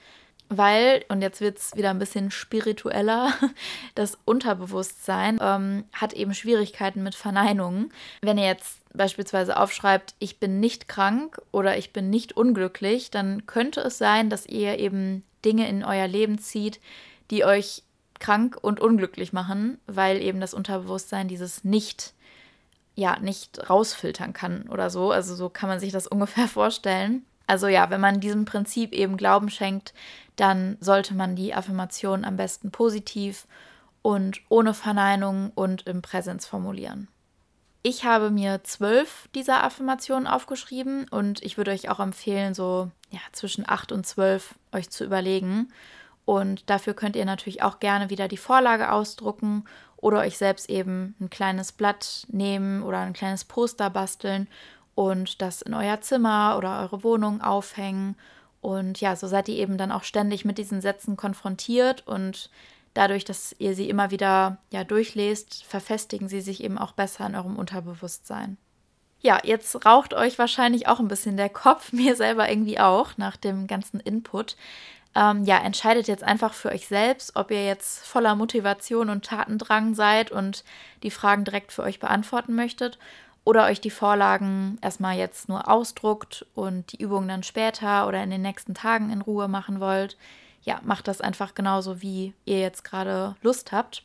weil, 0.53 1.05
und 1.07 1.21
jetzt 1.21 1.39
wird 1.39 1.59
es 1.59 1.75
wieder 1.77 1.91
ein 1.91 1.99
bisschen 1.99 2.29
spiritueller, 2.29 3.33
das 3.95 4.17
Unterbewusstsein 4.25 5.39
ähm, 5.41 5.85
hat 5.93 6.11
eben 6.11 6.33
Schwierigkeiten 6.33 7.03
mit 7.03 7.15
Verneinungen. 7.15 7.93
Wenn 8.21 8.37
ihr 8.37 8.47
jetzt 8.47 8.79
beispielsweise 8.93 9.57
aufschreibt, 9.57 10.13
ich 10.19 10.39
bin 10.41 10.59
nicht 10.59 10.89
krank 10.89 11.41
oder 11.51 11.77
ich 11.77 11.93
bin 11.93 12.09
nicht 12.09 12.35
unglücklich, 12.35 13.11
dann 13.11 13.45
könnte 13.45 13.79
es 13.79 13.97
sein, 13.97 14.29
dass 14.29 14.45
ihr 14.45 14.77
eben 14.77 15.23
Dinge 15.45 15.69
in 15.69 15.85
euer 15.85 16.07
Leben 16.07 16.37
zieht, 16.37 16.81
die 17.29 17.45
euch 17.45 17.83
krank 18.19 18.57
und 18.61 18.81
unglücklich 18.81 19.31
machen, 19.31 19.79
weil 19.87 20.21
eben 20.21 20.41
das 20.41 20.53
Unterbewusstsein 20.53 21.29
dieses 21.29 21.63
nicht 21.63 22.13
ja 22.95 23.19
nicht 23.19 23.69
rausfiltern 23.69 24.33
kann 24.33 24.67
oder 24.69 24.89
so. 24.89 25.11
Also 25.11 25.35
so 25.35 25.49
kann 25.49 25.69
man 25.69 25.79
sich 25.79 25.91
das 25.91 26.07
ungefähr 26.07 26.47
vorstellen. 26.47 27.25
Also 27.47 27.67
ja, 27.67 27.89
wenn 27.89 28.01
man 28.01 28.21
diesem 28.21 28.45
Prinzip 28.45 28.93
eben 28.93 29.17
Glauben 29.17 29.49
schenkt, 29.49 29.93
dann 30.35 30.77
sollte 30.79 31.13
man 31.13 31.35
die 31.35 31.53
Affirmation 31.53 32.23
am 32.23 32.37
besten 32.37 32.71
positiv 32.71 33.45
und 34.01 34.41
ohne 34.49 34.73
Verneinung 34.73 35.51
und 35.53 35.85
im 35.87 36.01
Präsens 36.01 36.45
formulieren. 36.45 37.07
Ich 37.83 38.05
habe 38.05 38.29
mir 38.29 38.63
zwölf 38.63 39.27
dieser 39.33 39.63
Affirmationen 39.63 40.27
aufgeschrieben 40.27 41.07
und 41.09 41.43
ich 41.43 41.57
würde 41.57 41.71
euch 41.71 41.89
auch 41.89 41.99
empfehlen, 41.99 42.53
so 42.53 42.91
ja, 43.09 43.19
zwischen 43.31 43.67
acht 43.67 43.91
und 43.91 44.05
zwölf 44.05 44.55
euch 44.71 44.89
zu 44.89 45.03
überlegen. 45.03 45.73
Und 46.25 46.69
dafür 46.69 46.93
könnt 46.93 47.15
ihr 47.15 47.25
natürlich 47.25 47.63
auch 47.63 47.79
gerne 47.79 48.11
wieder 48.11 48.27
die 48.27 48.37
Vorlage 48.37 48.91
ausdrucken 48.91 49.65
oder 50.01 50.19
euch 50.19 50.37
selbst 50.37 50.69
eben 50.69 51.15
ein 51.21 51.29
kleines 51.29 51.71
Blatt 51.71 52.25
nehmen 52.29 52.83
oder 52.83 52.99
ein 52.99 53.13
kleines 53.13 53.45
Poster 53.45 53.89
basteln 53.89 54.47
und 54.95 55.41
das 55.41 55.61
in 55.61 55.73
euer 55.73 56.01
Zimmer 56.01 56.55
oder 56.57 56.81
eure 56.81 57.03
Wohnung 57.03 57.41
aufhängen. 57.41 58.15
Und 58.59 58.99
ja, 58.99 59.15
so 59.15 59.27
seid 59.27 59.47
ihr 59.47 59.55
eben 59.55 59.77
dann 59.77 59.91
auch 59.91 60.03
ständig 60.03 60.43
mit 60.43 60.57
diesen 60.57 60.81
Sätzen 60.81 61.17
konfrontiert 61.17 62.05
und 62.07 62.49
dadurch, 62.93 63.23
dass 63.25 63.55
ihr 63.57 63.75
sie 63.75 63.89
immer 63.89 64.11
wieder 64.11 64.57
ja 64.71 64.83
durchlest, 64.83 65.63
verfestigen 65.63 66.27
sie 66.27 66.41
sich 66.41 66.63
eben 66.63 66.77
auch 66.77 66.91
besser 66.91 67.25
in 67.25 67.35
eurem 67.35 67.57
Unterbewusstsein. 67.57 68.57
Ja, 69.21 69.39
jetzt 69.43 69.85
raucht 69.85 70.15
euch 70.15 70.39
wahrscheinlich 70.39 70.87
auch 70.87 70.99
ein 70.99 71.07
bisschen 71.07 71.37
der 71.37 71.49
Kopf, 71.49 71.91
mir 71.93 72.15
selber 72.15 72.49
irgendwie 72.49 72.79
auch 72.79 73.17
nach 73.17 73.37
dem 73.37 73.67
ganzen 73.67 73.99
Input. 73.99 74.55
Ähm, 75.13 75.43
ja, 75.43 75.57
entscheidet 75.57 76.07
jetzt 76.07 76.23
einfach 76.23 76.53
für 76.53 76.69
euch 76.69 76.87
selbst, 76.87 77.35
ob 77.35 77.51
ihr 77.51 77.65
jetzt 77.65 78.05
voller 78.05 78.35
Motivation 78.35 79.09
und 79.09 79.25
Tatendrang 79.25 79.93
seid 79.93 80.31
und 80.31 80.63
die 81.03 81.11
Fragen 81.11 81.43
direkt 81.43 81.73
für 81.73 81.83
euch 81.83 81.99
beantworten 81.99 82.55
möchtet 82.55 82.97
oder 83.43 83.65
euch 83.65 83.81
die 83.81 83.89
Vorlagen 83.89 84.77
erstmal 84.81 85.17
jetzt 85.17 85.49
nur 85.49 85.67
ausdruckt 85.67 86.45
und 86.55 86.93
die 86.93 87.01
Übungen 87.01 87.27
dann 87.27 87.43
später 87.43 88.07
oder 88.07 88.23
in 88.23 88.29
den 88.29 88.41
nächsten 88.41 88.73
Tagen 88.73 89.11
in 89.11 89.21
Ruhe 89.21 89.47
machen 89.47 89.79
wollt. 89.79 90.17
Ja, 90.63 90.79
macht 90.83 91.07
das 91.07 91.21
einfach 91.21 91.55
genauso, 91.55 92.01
wie 92.01 92.33
ihr 92.45 92.59
jetzt 92.59 92.83
gerade 92.83 93.35
Lust 93.41 93.71
habt. 93.71 94.03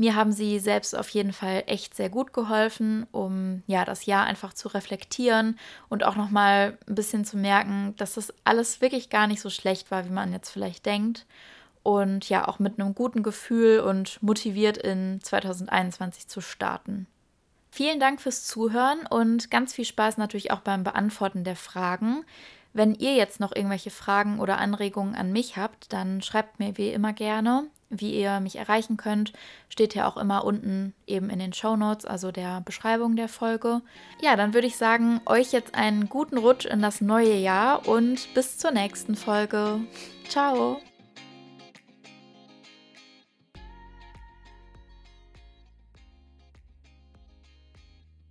Mir 0.00 0.16
haben 0.16 0.32
sie 0.32 0.58
selbst 0.60 0.96
auf 0.96 1.10
jeden 1.10 1.34
Fall 1.34 1.64
echt 1.66 1.94
sehr 1.94 2.08
gut 2.08 2.32
geholfen, 2.32 3.06
um 3.12 3.62
ja 3.66 3.84
das 3.84 4.06
Jahr 4.06 4.24
einfach 4.24 4.54
zu 4.54 4.68
reflektieren 4.68 5.58
und 5.90 6.04
auch 6.04 6.16
noch 6.16 6.30
mal 6.30 6.78
ein 6.88 6.94
bisschen 6.94 7.26
zu 7.26 7.36
merken, 7.36 7.92
dass 7.98 8.14
das 8.14 8.32
alles 8.42 8.80
wirklich 8.80 9.10
gar 9.10 9.26
nicht 9.26 9.42
so 9.42 9.50
schlecht 9.50 9.90
war, 9.90 10.06
wie 10.06 10.10
man 10.10 10.32
jetzt 10.32 10.48
vielleicht 10.48 10.86
denkt 10.86 11.26
und 11.82 12.30
ja 12.30 12.48
auch 12.48 12.58
mit 12.58 12.80
einem 12.80 12.94
guten 12.94 13.22
Gefühl 13.22 13.80
und 13.80 14.22
motiviert 14.22 14.78
in 14.78 15.20
2021 15.22 16.28
zu 16.28 16.40
starten. 16.40 17.06
Vielen 17.70 18.00
Dank 18.00 18.22
fürs 18.22 18.46
Zuhören 18.46 19.00
und 19.06 19.50
ganz 19.50 19.74
viel 19.74 19.84
Spaß 19.84 20.16
natürlich 20.16 20.50
auch 20.50 20.60
beim 20.60 20.82
Beantworten 20.82 21.44
der 21.44 21.56
Fragen. 21.56 22.24
Wenn 22.72 22.94
ihr 22.94 23.16
jetzt 23.16 23.38
noch 23.38 23.54
irgendwelche 23.54 23.90
Fragen 23.90 24.40
oder 24.40 24.56
Anregungen 24.56 25.14
an 25.14 25.30
mich 25.30 25.58
habt, 25.58 25.92
dann 25.92 26.22
schreibt 26.22 26.58
mir 26.58 26.78
wie 26.78 26.88
immer 26.88 27.12
gerne. 27.12 27.66
Wie 27.90 28.14
ihr 28.14 28.38
mich 28.38 28.54
erreichen 28.54 28.96
könnt, 28.96 29.32
steht 29.68 29.96
ja 29.96 30.08
auch 30.08 30.16
immer 30.16 30.44
unten 30.44 30.94
eben 31.08 31.28
in 31.28 31.40
den 31.40 31.52
Show 31.52 31.74
Notes, 31.74 32.06
also 32.06 32.30
der 32.30 32.60
Beschreibung 32.60 33.16
der 33.16 33.28
Folge. 33.28 33.82
Ja, 34.22 34.36
dann 34.36 34.54
würde 34.54 34.68
ich 34.68 34.76
sagen, 34.76 35.20
euch 35.26 35.50
jetzt 35.50 35.74
einen 35.74 36.08
guten 36.08 36.38
Rutsch 36.38 36.66
in 36.66 36.82
das 36.82 37.00
neue 37.00 37.34
Jahr 37.34 37.88
und 37.88 38.32
bis 38.32 38.58
zur 38.58 38.70
nächsten 38.70 39.16
Folge. 39.16 39.80
Ciao! 40.28 40.80